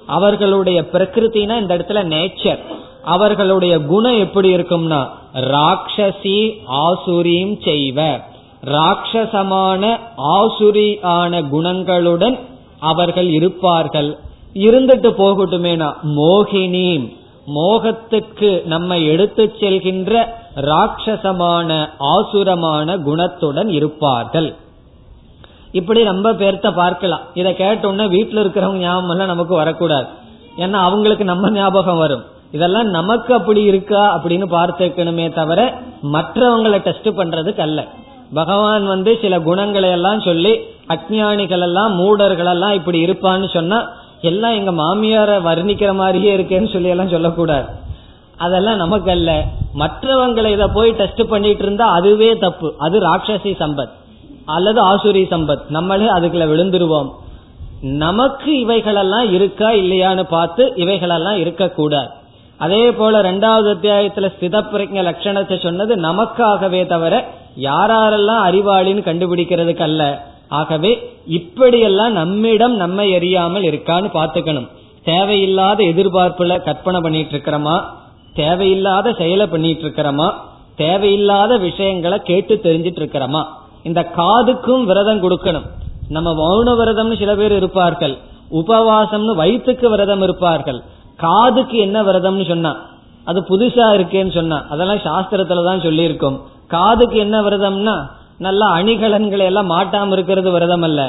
[0.07, 2.61] அவர்களுடைய பிரகிருத்தினா இந்த இடத்துல நேச்சர்
[3.15, 5.01] அவர்களுடைய குணம் எப்படி இருக்கும்னா
[5.55, 6.39] ராட்சசி
[6.85, 7.99] ஆசுரியும் செய்வ.
[8.75, 9.83] ராட்சசமான
[10.35, 12.37] ஆசுரியான குணங்களுடன்
[12.91, 14.11] அவர்கள் இருப்பார்கள்.
[14.67, 15.89] இருந்துட்டு போகட்டுமேனா
[16.19, 16.91] மோகினி
[17.57, 20.13] மோகத்துக்கு நம்ம எடுத்து செல்கின்ற
[20.71, 21.71] ராட்சசமான
[22.13, 24.49] ஆசுரமான குணத்துடன் இருப்பார்கள்.
[25.73, 27.21] இப்படி ரொம்ப பேர்த்த பார்க்கலாம்.
[27.35, 30.07] இதை கேட்டோம்னா வீட்டுல இருக்கிறவங்க ஞாபகம் எல்லாம் நமக்கு வரக்கூடாது.
[30.57, 32.25] ஏன்னா அவங்களுக்கு நம்ம ஞாபகம் வரும்.
[32.53, 35.79] இதெல்லாம் நமக்கு அப்படி இருக்கா அப்படின்னு பார்த்துக்கணுமே தவிர
[36.13, 37.87] மற்றவங்களை டெஸ்ட் பண்றதுக்கு அல்ல.
[38.35, 40.59] பகவான் வந்து சில குணங்களை எல்லாம் சொல்லி
[40.89, 43.89] அஜானிகள் எல்லாம் மூடர்கள் எல்லாம் இப்படி இருப்பான்னு சொன்னா
[44.21, 47.67] எல்லாம் எங்க மாமியார வர்ணிக்கிற மாதிரியே இருக்கேன்னு சொல்லி எல்லாம் சொல்லக்கூடாது.
[48.37, 49.45] அதெல்லாம் நமக்கு அல்ல.
[49.79, 52.75] மற்றவங்களை இதை போய் டெஸ்ட் பண்ணிட்டு இருந்தா அதுவே தப்பு.
[52.79, 54.01] அது ராட்சசி சம்பத்.
[54.45, 55.69] அல்லது ஆசுரி சம்பத்.
[55.69, 57.11] நம்மளே அதுக்குள்ள விழுந்துருவோம்.
[57.81, 62.09] நமக்கு இவைகளெல்லாம் இருக்கா இல்லையான்னு பார்த்து இவைகளெல்லாம் இருக்கக்கூடாது.
[62.57, 67.29] அதே போல ரெண்டாவது அத்தியாயத்துல ஸ்தித பிரஜ லட்சணத்தை சொன்னது நமக்காகவே தவிர
[67.61, 70.27] யாரெல்லாம் அறிவாளின்னு கண்டுபிடிக்கிறதுக்கு அல்ல.
[70.49, 74.69] ஆகவே இப்படியெல்லாம் நம்மிடம் நம்மை எறியாமல் இருக்கான்னு பாத்துக்கணும்
[75.05, 77.83] தேவையில்லாத எதிர்பார்ப்புல கற்பனை பண்ணிட்டு இருக்கிறோமா?
[78.35, 80.33] தேவையில்லாத செயலை பண்ணிட்டு இருக்கிறோமா?
[80.77, 83.45] தேவையில்லாத விஷயங்களை கேட்டு தெரிஞ்சிட்டு இருக்கிறோமா?
[83.89, 85.67] இந்த காதுக்கும் விரதம் கொடுக்கணும்.
[86.17, 88.15] நம்ம மௌன விரதம்னு சில பேர் இருப்பார்கள்.
[88.61, 90.81] உபவாசம்னு வயிற்றுக்கு விரதம் இருப்பார்கள்.
[91.19, 92.73] காதுக்கு என்ன விரதம்னு சொன்னா
[93.31, 96.39] அது புதுசா இருக்கேன்னு சொன்னா அதெல்லாம் சாஸ்திரத்துல தான் சொல்லியிருக்கோம்.
[96.75, 97.95] காதுக்கு என்ன விரதம்னா
[98.47, 101.01] நல்ல அணிகலன்களை எல்லாம் மாட்டாம இருக்கிறது விரதம் அல்ல.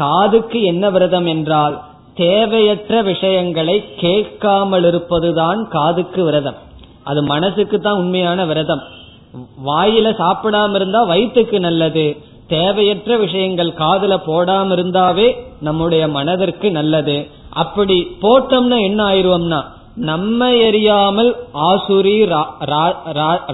[0.00, 1.74] காதுக்கு என்ன விரதம் என்றால்
[2.20, 6.58] தேவையற்ற விஷயங்களை கேட்காமல் இருப்பதுதான் காதுக்கு விரதம்.
[7.10, 8.82] அது மனசுக்கு தான் உண்மையான விரதம்.
[9.66, 12.06] வாயில சாப்பிடாம இருந்தா வயிற்றுக்கு நல்லது.
[12.46, 15.28] தேவையற்ற விஷயங்கள் காதுல போடாம இருந்தாவே
[15.60, 17.16] நம்முடைய மனதிற்கு நல்லது.
[17.62, 19.60] அப்படி போட்டோம்னா என்ன ஆயிருவோம்னா
[20.10, 21.30] நம்ம எரியாமல்
[21.68, 22.16] ஆசுரி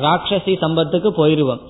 [0.05, 1.63] ராட்சசி சம்பத்துக்கு போயிருவோம்.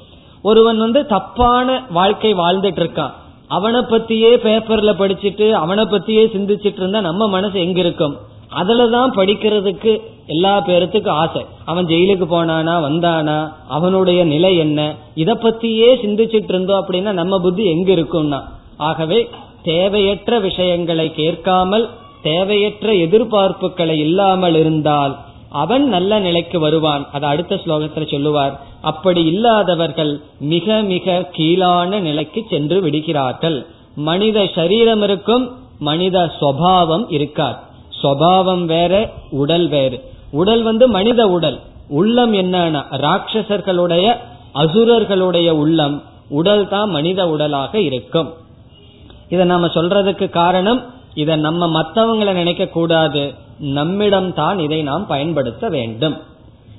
[0.42, 3.14] ஒருவன் வந்து தப்பான வாழ்க்கை வாழ்ந்துட்டு இருக்கான்.
[3.48, 8.16] அவனை பத்தியே பேப்பர்ல படிச்சுட்டு அவனை பத்தியே சிந்திச்சிட்டு இருந்தா நம்ம மனசு எங்க இருக்கும்?
[8.52, 11.46] அதுலதான் படிக்கிறதுக்கு எல்லா பேருத்துக்கும் ஆசை.
[11.64, 14.94] அவன் ஜெயிலுக்கு போனானா வந்தானா அவனுடைய நிலை என்ன?
[15.14, 18.40] இத பத்தியே சிந்திச்சிட்டு இருந்தோம் அப்படின்னா நம்ம புத்தி எங்க இருக்கும்னா?
[18.76, 19.28] ஆகவே
[19.62, 21.88] தேவையற்ற விஷயங்களை கேட்காமல்
[22.22, 25.16] தேவையற்ற எதிர்பார்ப்புகளை இல்லாமல் இருந்தால்
[25.50, 27.08] அவன் நல்ல நிலைக்கு வருவான்.
[27.12, 28.60] அது அடுத்த ஸ்லோகத்துல சொல்லுவார்.
[28.82, 33.66] அப்படி இல்லாதவர்கள் மிக மிக கீழான நிலைக்கு சென்று விடுகிறார்கள்.
[33.94, 37.66] மனித சரீரம் இருக்கும் மனித சுவாவம் இருக்கார்
[38.02, 39.98] சுவாவம் வேற உடல் வேறு.
[40.30, 41.58] உடல் வந்து மனித உடல்.
[41.88, 44.16] உள்ளம் என்னன்னா ராட்சசர்களுடைய
[44.54, 46.02] அசுரர்களுடைய உள்ளம்.
[46.28, 48.32] உடல் தான் மனித உடலாக இருக்கும்.
[49.28, 50.84] இத நாம சொல்றதுக்கு காரணம்
[51.14, 56.16] இத நம்ம மத்தவங்களை நினைக்க கூடாது நம்மிடம் தான் இதை நாம் பயன்படுத்த வேண்டும்.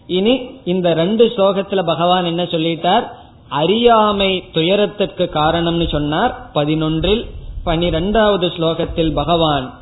[0.08, 3.06] இனி இந்த ரெண்டு ஸ்லோகத்துல பகவான் என்ன சொல்லிட்டார்?
[3.50, 6.50] அறியாமை துயரத்திற்கு காரணம்னு சொன்னார்.
[6.54, 7.26] பதினொன்றில்
[7.64, 9.74] பனிரெண்டாவது ஸ்லோகத்தில் பகவான்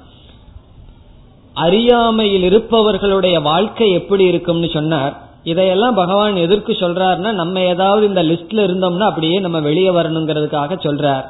[1.66, 5.14] அறியாமையில் இருப்பவர்களுடைய வாழ்க்கை எப்படி இருக்கும்னு சொன்னார்.
[5.44, 11.26] இதையெல்லாம் பகவான் எதற்கு சொல்றாருன்னா நம்ம ஏதாவது இந்த லிஸ்ட்ல இருந்தோம்னா அப்படியே நம்ம வெளியே வரணுங்கிறதுக்காக சொல்றார்.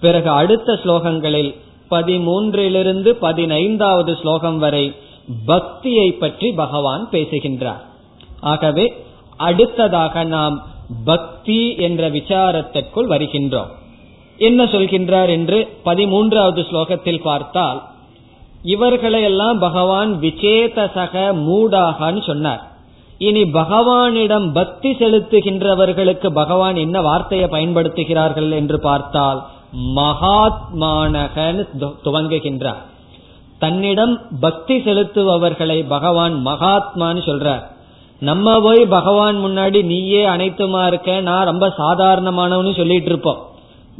[0.00, 1.52] பிறகு அடுத்த ஸ்லோகங்களில்
[1.90, 4.84] பதிமூன்றிலிருந்து பதினைந்தாவது ஸ்லோகம் வரை
[5.46, 7.82] பக்தியை பற்றி பகவான் பேசுகின்றார்.
[8.40, 8.86] ஆகவே
[9.36, 10.56] அடுத்ததாக நாம்
[11.04, 13.70] பக்தி என்ற விசாரத்திற்குள் வருகின்றோம்.
[14.38, 17.80] என்ன சொல்கின்றார் என்று பதிமூன்றாவது ஸ்லோகத்தில் பார்த்தால்
[18.62, 22.70] இவர்களையெல்லாம் பகவான் விசேதசக மூடாகன்னு சொன்னார்.
[23.18, 29.44] இனி பகவானிடம் பக்தி செலுத்துகின்றவர்களுக்கு பகவான் என்ன வார்த்தையை பயன்படுத்துகிறார்கள் என்று பார்த்தால்
[29.96, 31.68] மகாத்மானகன்
[32.04, 32.82] துவங்குகின்றார்.
[33.58, 37.62] தன்னிடம் பக்தி செலுத்துபவர்களை பகவான் மகாத்மான்னு சொல்றார்.
[38.20, 43.50] நம்ம போய் பகவான் முன்னாடி நீயே அனைத்துமா இருக்க நான் ரொம்ப சாதாரணமானவனு சொல்லிட்டு இருப்போம்.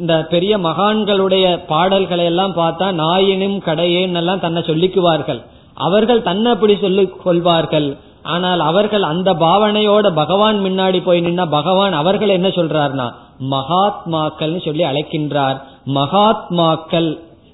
[0.01, 5.41] இந்த பெரிய மகான்களுடைய பாடல்களை எல்லாம் பார்த்தா நாயினும் கடையேன்னு எல்லாம் தன்னை சொல்லிக்குவார்கள்.
[5.87, 7.89] அவர்கள் தன்னை அப்படி சொல்லிக் கொள்வார்கள்.
[8.35, 13.07] ஆனால் அவர்கள் அந்த பாவனையோட பகவான் முன்னாடி போய் நின்னா பகவான் அவர்கள் என்ன சொல்றார்னா
[13.55, 15.59] மகாத்மாக்கள் சொல்லி அழைக்கின்றார்.
[15.99, 17.11] மகாத்மாக்கள்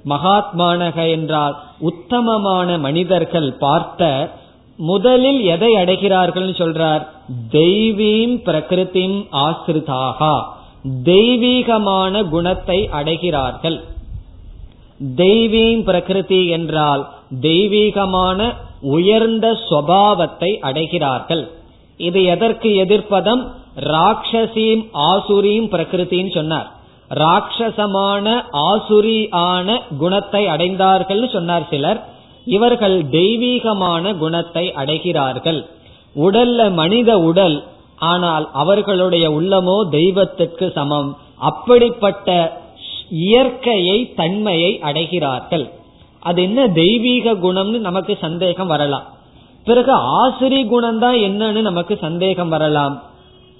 [0.09, 1.55] மகாத்மானக என்றால்
[1.91, 4.11] உத்தமமான மனிதர்கள் பார்த்த
[4.79, 7.03] முதலில் எதை அடைகிறார்கள் சொல்றார்
[7.53, 10.35] தெய்வீம் பிரகிருதிம் ஆசிரிதாகா.
[10.85, 13.81] தெய்வீகமான குணத்தை அடைகிறார்கள்.
[15.17, 21.49] தெய்வீம் பிரகிருதி என்றால் தெய்வீகமான உயர்ந்த சுவாவத்தை அடைகிறார்கள்.
[21.97, 23.43] இது எதற்கு எதிர்ப்பதம்?
[23.77, 26.69] ராட்சசீம் ஆசுரீம் பிரகிருத்தின்னு சொன்னார்.
[27.11, 32.01] ராட்சசமான ஆசுரி ஆன குணத்தை அடைந்தார்கள் சொன்னார் சிலர்.
[32.45, 35.65] இவர்கள் தெய்வீகமான குணத்தை அடைகிறார்கள்.
[36.17, 37.65] உடல்ல மனித உடல்
[37.99, 41.17] ஆனால் அவர்களுடைய உள்ளமோ தெய்வத்திற்கு சமம்.
[41.39, 42.61] அப்படிப்பட்ட
[43.11, 45.71] இயற்கையை தன்மையை அடைகிறார்கள்.
[46.21, 49.03] அது என்ன தெய்வீக குணம்னு நமக்கு சந்தேகம் வரலாம்.
[49.65, 53.03] பிறகு ஆசிரி குணம் தான் என்னன்னு நமக்கு சந்தேகம் வரலாம்.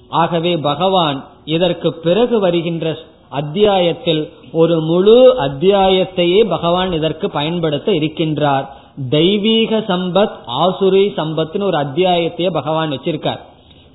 [0.09, 2.97] ஆகவே பகவான் இதற்கு பிறகு வருகின்ற
[3.29, 8.65] அத்தியாயத்தில் ஒரு முழு அத்தியாயத்தையே பகவான் இதற்கு பயன்படுத்த இருக்கின்றார்.
[9.09, 13.39] தெய்வீக சம்பத் ஆசுரி சம்பத்னு ஒரு அத்தியாயத்தையே பகவான் வச்சிருக்கார்.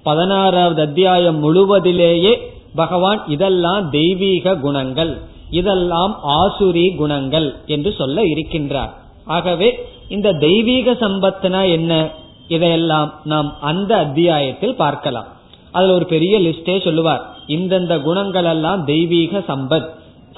[0.05, 2.33] பதினாறாவது அத்தியாயம் முழுவதிலேயே
[2.75, 8.91] பகவான் இதெல்லாம் தெய்வீக குணங்கள் இதெல்லாம் ஆசுரி குணங்கள் என்று சொல்ல இருக்கின்றார்.
[9.25, 12.09] ஆகவே இந்த தெய்வீக சம்பத்துனா என்ன?
[12.49, 15.27] இதையெல்லாம் நாம் அந்த அத்தியாயத்தில் பார்க்கலாம்.
[15.73, 17.23] அதுல ஒரு பெரிய லிஸ்டே சொல்லுவார்.
[17.47, 19.89] இந்தந்த குணங்கள் எல்லாம் தெய்வீக சம்பத்.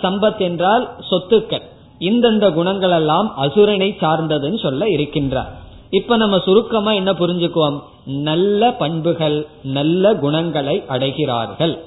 [0.03, 1.63] சம்பத் என்றால் சொத்துக்கள்.
[2.01, 5.53] இந்தந்த குணங்கள் எல்லாம் அசுரனை சார்ந்ததுன்னு சொல்ல இருக்கின்றார்.
[5.91, 7.81] இப்ப நம்ம சுருக்கமா என்ன புரிஞ்சுக்குவோம்?
[8.05, 11.79] நல்ல பண்புகள் நல்ல குணங்களை அடைகிறார்கள்.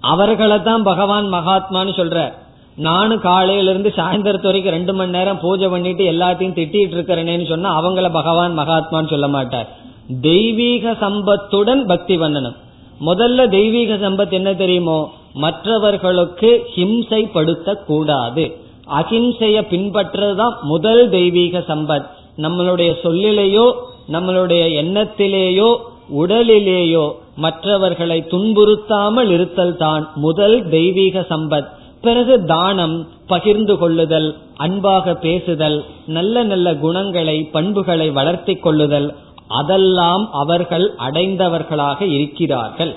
[0.00, 2.32] அவர்களை தான் பகவான் மகாத்மான்னு சொல்ற.
[2.76, 8.12] நானும் காலையில இருந்து சாயந்தரத்து வரைக்கும் ரெண்டு மணி நேரம் பூஜை பண்ணிட்டு எல்லாத்தையும் திட்டிட்டு இருக்கிறேன்னு சொன்னா அவங்கள
[8.12, 9.68] பகவான் மகாத்மான்னு சொல்ல மாட்டார்.
[10.20, 12.56] தெய்வீக சம்பத்துடன் பக்தி பண்ணணும்.
[13.00, 15.12] முதல்ல தெய்வீக சம்பத் என்ன தெரியுமோ?
[15.32, 18.56] மற்றவர்களுக்கு ஹிம்சை படுத்த கூடாது
[18.88, 22.06] அகிம்சைய பின்பற்றதுதான் முதல் தெய்வீக சம்பத்.
[22.36, 23.66] நம்மளுடைய சொல்லிலேயோ
[24.12, 25.70] நம்மளுடைய எண்ணத்திலேயோ
[26.22, 27.04] உடலிலேயோ
[27.36, 31.68] மற்றவர்களை துன்புறுத்தாமல் இருத்தல் தான் முதல் தெய்வீக சம்பத்.
[32.00, 39.08] பிறகு தானம் பகிர்ந்து கொள்ளுதல் அன்பாக பேசுதல் நல்ல நல்ல குணங்களை பண்புகளை வளர்த்தி கொள்ளுதல்
[39.48, 42.94] அதெல்லாம் அவர்கள் அடைந்தவர்களாக இருக்கிறார்கள்.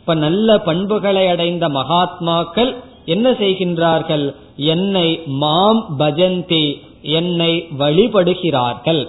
[0.00, 2.72] இப்ப நல்ல பண்புகளை அடைந்த மகாத்மாக்கள்
[3.04, 4.34] என்ன செய்கின்றார்கள்?
[4.56, 6.64] என்னை மாம் பஜந்தி
[7.06, 9.08] என்னை வழிபடுகிறார்கள்.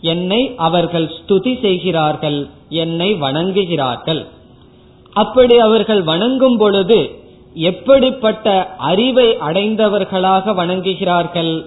[0.00, 2.48] என்னை அவர்கள் ஸ்துதி செய்கிறார்கள்.
[2.68, 4.24] என்னை வணங்குகிறார்கள்.
[5.12, 6.98] அப்படி அவர்கள் வணங்கும் பொழுது
[7.54, 11.66] எப்படிப்பட்ட அறிவை அடைந்தவர்களாக வணங்குகிறார்கள்?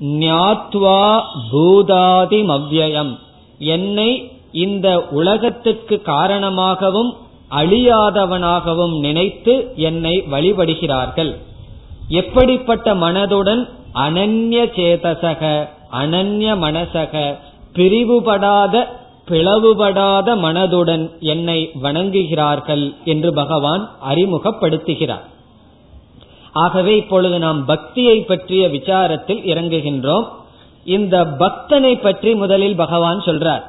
[0.00, 3.18] ஞாத்வா பூதாதி மவ்யயம்.
[3.58, 7.16] என்னை இந்த உலகத்திற்கு காரணமாகவும்
[7.50, 11.36] அழியாதவனாகவும் நினைத்து என்னை வழிபடுகிறார்கள்.
[12.08, 17.34] எப்படிப்பட்ட மனதுடன் அனன்ய சேதசக அனன்ய மனசக
[17.72, 18.86] பிரிவுபடாத
[19.28, 25.26] பிளவுபடாத மனதுடன் என்னை வணங்குகிறார்கள் என்று பகவான் அறிமுகப்படுத்துகிறார்.
[26.52, 30.26] ஆகவே இப்பொழுது நாம் பக்தியை பற்றிய விசாரத்தில் இறங்குகின்றோம்.
[30.84, 33.62] இந்த பக்தனை பற்றி முதலில் பகவான் சொல்றார்.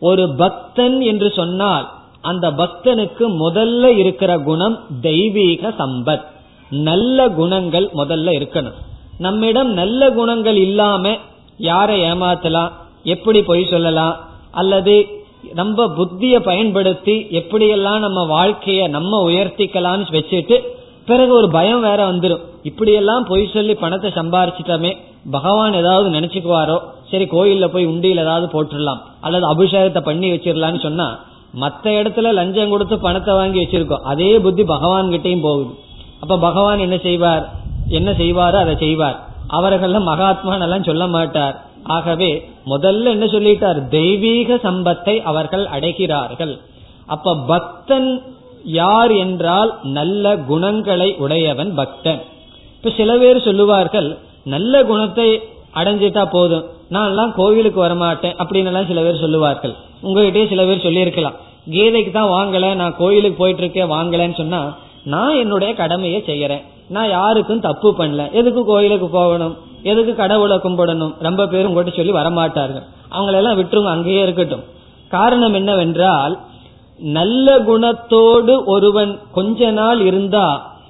[0.00, 1.88] ஒரு பக்தன் என்று சொன்னால்
[2.20, 6.24] அந்த பக்தனுக்கு முதல்ல இருக்கிற குணம் தெய்வீக சம்பத்.
[6.70, 8.78] நல்ல குணங்கள் முதல்ல இருக்கணும்.
[9.18, 11.14] நம்மிடம் நல்ல குணங்கள் இல்லாம
[11.68, 12.72] யாரை ஏமாத்தலாம்
[13.04, 14.16] எப்படி பொய் சொல்லலாம்
[14.50, 14.94] அல்லது
[15.54, 20.56] நம்ம புத்திய பயன்படுத்தி எப்படியெல்லாம் நம்ம வாழ்க்கைய நம்ம உயர்த்திக்கலாம்னு வச்சுட்டு
[21.06, 24.92] பிறகு ஒரு பயம் வேற வந்துடும் இப்படியெல்லாம் பொய் சொல்லி பணத்தை சம்பாரிச்சிட்டோமே
[25.30, 26.76] பகவான் ஏதாவது நினைச்சுக்குவாரோ?
[27.10, 29.00] சரி கோயில்ல போய் உண்டியில் ஏதாவது போட்டுடலாம்.
[29.20, 31.06] அல்லது அபிஷேகத்தை பண்ணி வச்சிடலாம்னு சொன்னா
[31.52, 34.04] மற்ற இடத்துல லஞ்சம் கொடுத்து பணத்தை வாங்கி வச்சிருக்கோம்.
[34.12, 35.72] அதே புத்தி பகவான் கிட்டையும் போகுது.
[36.20, 37.44] அப்ப பகவான் என்ன செய்வார்?
[37.98, 39.18] என்ன செய்வாரோ அதை செய்வார்.
[39.58, 41.56] அவர்கள் மகாத்மான் எல்லாம் சொல்ல மாட்டார்.
[41.96, 42.30] ஆகவே
[42.66, 43.78] முதல்ல என்ன சொல்லிட்டார்?
[43.88, 46.54] தெய்வீக சம்பத்தை அவர்கள் அடைகிறார்கள்.
[47.06, 48.10] அப்ப பக்தன்
[48.64, 52.20] யார் என்றால் நல்ல குணங்களை உடையவன் பக்தன்.
[52.76, 54.08] இப்ப சில பேர் சொல்லுவார்கள்
[54.54, 55.28] நல்ல குணத்தை
[55.74, 56.66] அடைஞ்சிட்டா போதும்.
[56.88, 59.74] நான் எல்லாம் கோவிலுக்கு வரமாட்டேன் அப்படின்னு எல்லாம் சில பேர் சொல்லுவார்கள்.
[60.02, 61.38] உங்ககிட்டயே சில பேர் சொல்லியிருக்கலாம்.
[61.74, 64.60] கீதைக்கு தான் வாங்கல நான் கோயிலுக்கு போயிட்டு இருக்கேன் வாங்கலன்னு சொன்னா
[65.08, 66.64] நான் என்னுடைய கடமையை செய்யறேன்.
[66.88, 68.32] நான் யாருக்கும் தப்பு பண்ணல.
[68.32, 69.56] எதுக்கு கோயிலுக்கு போகணும்?
[69.82, 71.14] எதுக்கு கடவுளை கும்பிடணும்?
[71.18, 72.86] ரொம்ப பேரும் கூட சொல்லி வரமாட்டார்கள்.
[73.12, 74.64] அவங்களெல்லாம் விட்டுருங்க அங்கேயே இருக்கட்டும்.
[75.08, 76.38] காரணம் என்னவென்றால்
[76.98, 80.46] நல்ல குணத்தோடு ஒருவன் கொஞ்ச நாள் இருந்தா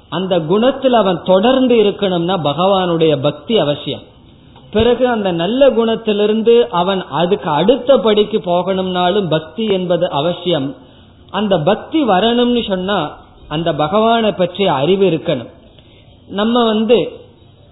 [0.08, 4.04] அந்த குணத்தில் அவன் தொடர்ந்து இருக்கணும்னா பகவானுடைய பக்தி அவசியம்.
[4.70, 10.74] பிறகு அந்த நல்ல குணத்திலிருந்து அவன் அதுக்கு அடுத்த படிக்கு போகணும்னாலும் பக்தி என்பது அவசியம்.
[11.30, 12.98] அந்த பக்தி வரணும்னு சொன்னா
[13.48, 15.50] அந்த பகவானை பற்றிய அறிவு இருக்கணும்.
[16.26, 16.98] நம்ம வந்து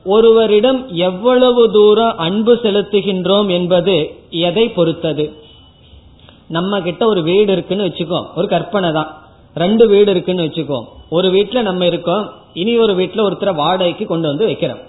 [0.05, 5.33] ஒருவரிடம் எவ்வளவு தூரம் அன்பு செலுத்துகின்றோம் என்பது எதை பொறுத்தது?
[6.49, 9.11] நம்ம கிட்ட ஒரு வீடு இருக்குன்னு வச்சுக்கோ ஒரு கற்பனை தான்.
[9.55, 10.79] ரெண்டு வீடு இருக்குன்னு வச்சுக்கோ.
[11.11, 14.83] ஒரு வீட்டுல நம்ம இருக்கோம் இனி ஒரு வீட்டுல ஒருத்தரை வாடகைக்கு கொண்டு வந்து வைக்கிறோம்.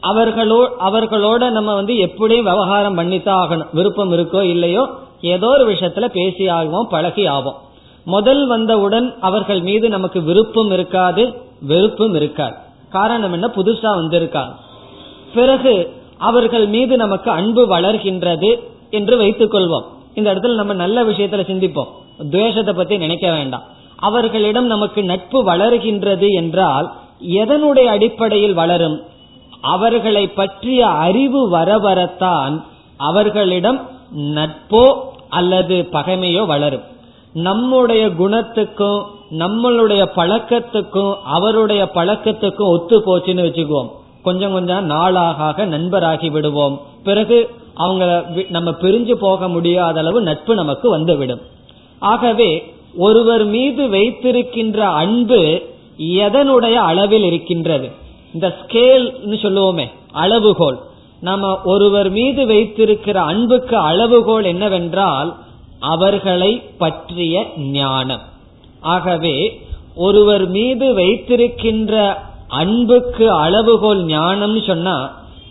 [0.00, 4.88] அவர்களோ அவர்களோட நம்ம வந்து எப்படியும் விவகாரம் பண்ணித்தான் ஆகணும் விருப்பம் இருக்கோ இல்லையோ
[5.20, 7.58] ஏதோ ஒரு விஷயத்துல பேசி ஆகுவோம் பழகி ஆகும்
[8.04, 12.54] முதல் வந்தவுடன் அவர்கள் மீது நமக்கு விருப்பம் இருக்காது வெறுப்பும் இருக்காது.
[12.90, 13.46] காரணம் என்ன?
[13.46, 14.54] புதுசா வந்திருக்காங்க
[15.34, 19.84] பிறகு அவர்கள் மீது நமக்கு அன்பு வளர்கின்றது என்று வைத்துக் கொள்வோம்.
[20.14, 21.92] இந்த இடத்துல நம்ம நல்ல விஷயத்துல சிந்திப்போம்.
[22.30, 23.62] துவேஷத்தை பத்தி நினைக்க வேண்டாம்.
[23.96, 29.02] அவர்களிடம் நமக்கு நட்பு வளர்கின்றது என்றால் எதனுடைய அடிப்படையில் வளரும்?
[29.60, 32.64] அவர்களை பற்றிய அறிவு வர வரத்தான்
[32.96, 34.94] அவர்களிடம் நட்போ
[35.28, 36.90] அல்லது பகைமையோ வளரும்.
[37.32, 43.88] நம்முடைய குணத்துக்கும் நம்மளுடைய பழக்கத்துக்கும் அவருடைய பழக்கத்துக்கும் ஒத்து போச்சுன்னு வச்சுக்குவோம்.
[44.22, 46.80] கொஞ்சம் கொஞ்சம் நாளாக நண்பராகி விடுவோம்.
[47.04, 51.40] பிறகு அவங்க நம்ம பிரிஞ்சு போக முடியாத அளவு நட்பு நமக்கு வந்துவிடும்.
[51.98, 55.62] ஆகவே ஒருவர் மீது வைத்திருக்கின்ற அன்பு
[55.98, 57.90] எதனுடைய அளவில் இருக்கின்றது?
[58.34, 60.78] இந்த ஸ்கேல் சொல்லுவோமே அளவுகோல்.
[61.20, 65.36] நம்ம ஒருவர் மீது வைத்திருக்கிற அன்புக்கு அளவுகோல் என்னவென்றால்
[65.82, 68.24] அவர்களை பற்றிய ஞானம்.
[68.80, 69.36] ஆகவே
[69.96, 71.94] ஒருவர் மீது வைத்திருக்கின்ற
[72.48, 74.96] அன்புக்கு அளவுகோல் ஞானம்னு சொன்னா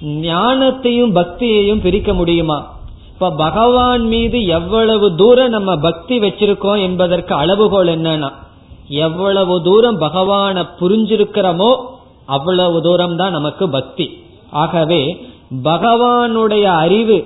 [0.02, 2.60] ஞானத்தையும் பக்தியையும் பிரிக்க முடியுமா?
[3.14, 8.30] இப்ப பகவான் மீது எவ்வளவு தூரம் நம்ம பக்தி வச்சிருக்கோம் என்பதற்கு அளவுகோல் என்னன்னா
[8.88, 11.72] எவ்வளவு தூரம் பகவான புரிஞ்சிருக்கிறோமோ
[12.26, 14.08] அவ்வளவு தூரம் தான் நமக்கு பக்தி.
[14.52, 15.02] ஆகவே
[15.64, 17.18] பகவானுடைய அறிவு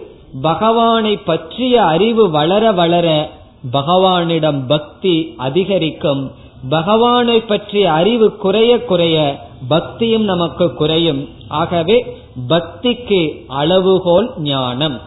[0.42, 3.30] பகவானை பற்றிய அறிவு வளர வளர
[3.74, 6.32] பகவானிடம் பக்தி அதிகரிக்கும்.
[6.70, 11.30] பகவானை பற்றிய அறிவு குறைய குறைய பக்தியும் நமக்கு குறையும்.
[11.48, 12.18] ஆகவே
[12.48, 15.02] பக்திக்கு அளவுகோல் ஞானம்.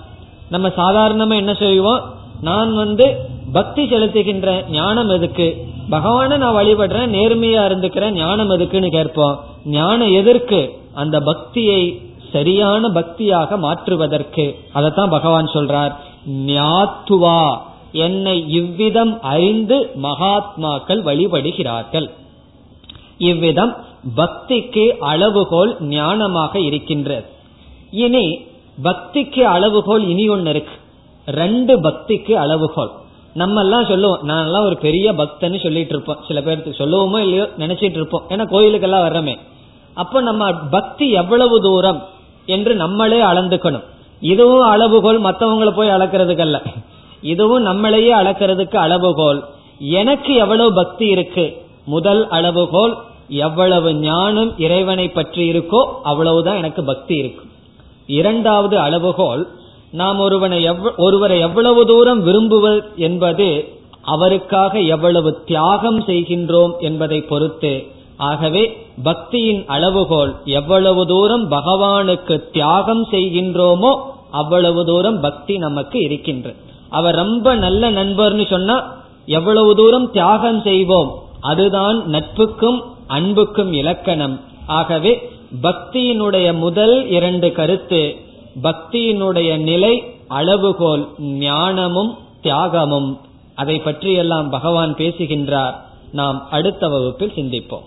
[0.51, 2.01] நம்ம சாதாரணமா என்ன செய்வோம்
[2.41, 3.17] நான் வந்து
[3.53, 5.67] பக்தி செலுத்துகின்ற ஞானம் எதுக்கு?
[5.91, 9.41] பகவான நான் வழிபடுறேன் நேர்மையா இருந்துக்கிறேன் ஞானம் எதுக்குன்னு கேட்போம்.
[9.65, 10.79] ஞானம் எதற்கு?
[10.95, 12.03] அந்த பக்தியை
[12.33, 14.45] சரியான பக்தியாக மாற்றுவதற்கு.
[14.73, 15.93] அதைத்தான் பகவான் சொல்றார்
[16.51, 17.41] ஞாத்துவா
[18.07, 22.09] என்னை இவ்விதம் அறிந்து மகாத்மாக்கள் வழிபடுகிறார்கள்.
[23.31, 23.73] இவ்விதம்
[24.17, 27.27] பக்திக்கு அளவுகோல் ஞானமாக இருக்கின்றது
[28.05, 28.27] இனி
[28.83, 30.75] பக்திக்கு அளவுகோல் இனி ஒன்னு இருக்கு.
[31.27, 32.93] ரெண்டு பக்திக்கு அளவுகோல்.
[33.35, 37.99] நம்ம எல்லாம் சொல்லுவோம் நான் எல்லாம் ஒரு பெரிய பக்தன்னு சொல்லிட்டு இருப்போம் சில பேருக்கு சொல்லுவோமோ இல்லையோ நினைச்சிட்டு
[38.01, 38.25] இருப்போம்.
[38.29, 39.35] ஏன்னா கோயிலுக்கெல்லாம் வர்றமே.
[39.95, 42.01] அப்ப நம்ம பக்தி எவ்வளவு தூரம்
[42.57, 43.87] என்று நம்மளே அளந்துக்கணும்.
[44.33, 46.59] இதுவும் அளவுகோல் மற்றவங்களை போய் அளக்கிறதுக்கல்ல.
[47.33, 49.41] இதுவும் நம்மளையே அளக்கிறதுக்கு அளவுகோல்.
[49.79, 51.47] எனக்கு எவ்வளவு பக்தி இருக்கு?
[51.85, 52.95] முதல் அளவுகோல்
[53.29, 57.45] எவ்வளவு ஞானம் இறைவனை பற்றி இருக்கோ அவ்வளவுதான் எனக்கு பக்தி இருக்கு.
[58.07, 59.43] இரண்டாவது அளவுகோல்
[59.91, 60.59] நாம் ஒருவனை
[60.97, 63.49] ஒருவரை எவ்வளவு தூரம் விரும்புவது என்பது
[64.15, 67.73] அவருக்காக எவ்வளவு தியாகம் செய்கின்றோம் என்பதை பொறுத்து
[68.19, 73.99] ஆகவே பக்தியின் அளவுகோல் எவ்வளவு தூரம் பகவானுக்கு தியாகம் செய்கின்றோமோ
[74.31, 76.55] அவ்வளவு தூரம் பக்தி நமக்கு இருக்கின்ற.
[76.89, 78.97] அவர் ரொம்ப நல்ல நண்பர்னு சொன்னா
[79.27, 81.11] எவ்வளவு தூரம் தியாகம் செய்வோம்
[81.41, 84.41] அதுதான் நட்புக்கும் அன்புக்கும் இலக்கணம்.
[84.67, 85.31] ஆகவே
[85.63, 88.17] பக்தியினுடைய முதல் இரண்டு கருத்து
[88.63, 93.19] பக்தியினுடைய நிலை அளவுகோல் ஞானமும் தியாகமும்.
[93.55, 95.87] அதை பற்றியெல்லாம் பகவான் பேசுகின்றார்.
[96.13, 97.87] நாம் அடுத்த வகுப்பில் சிந்திப்போம்.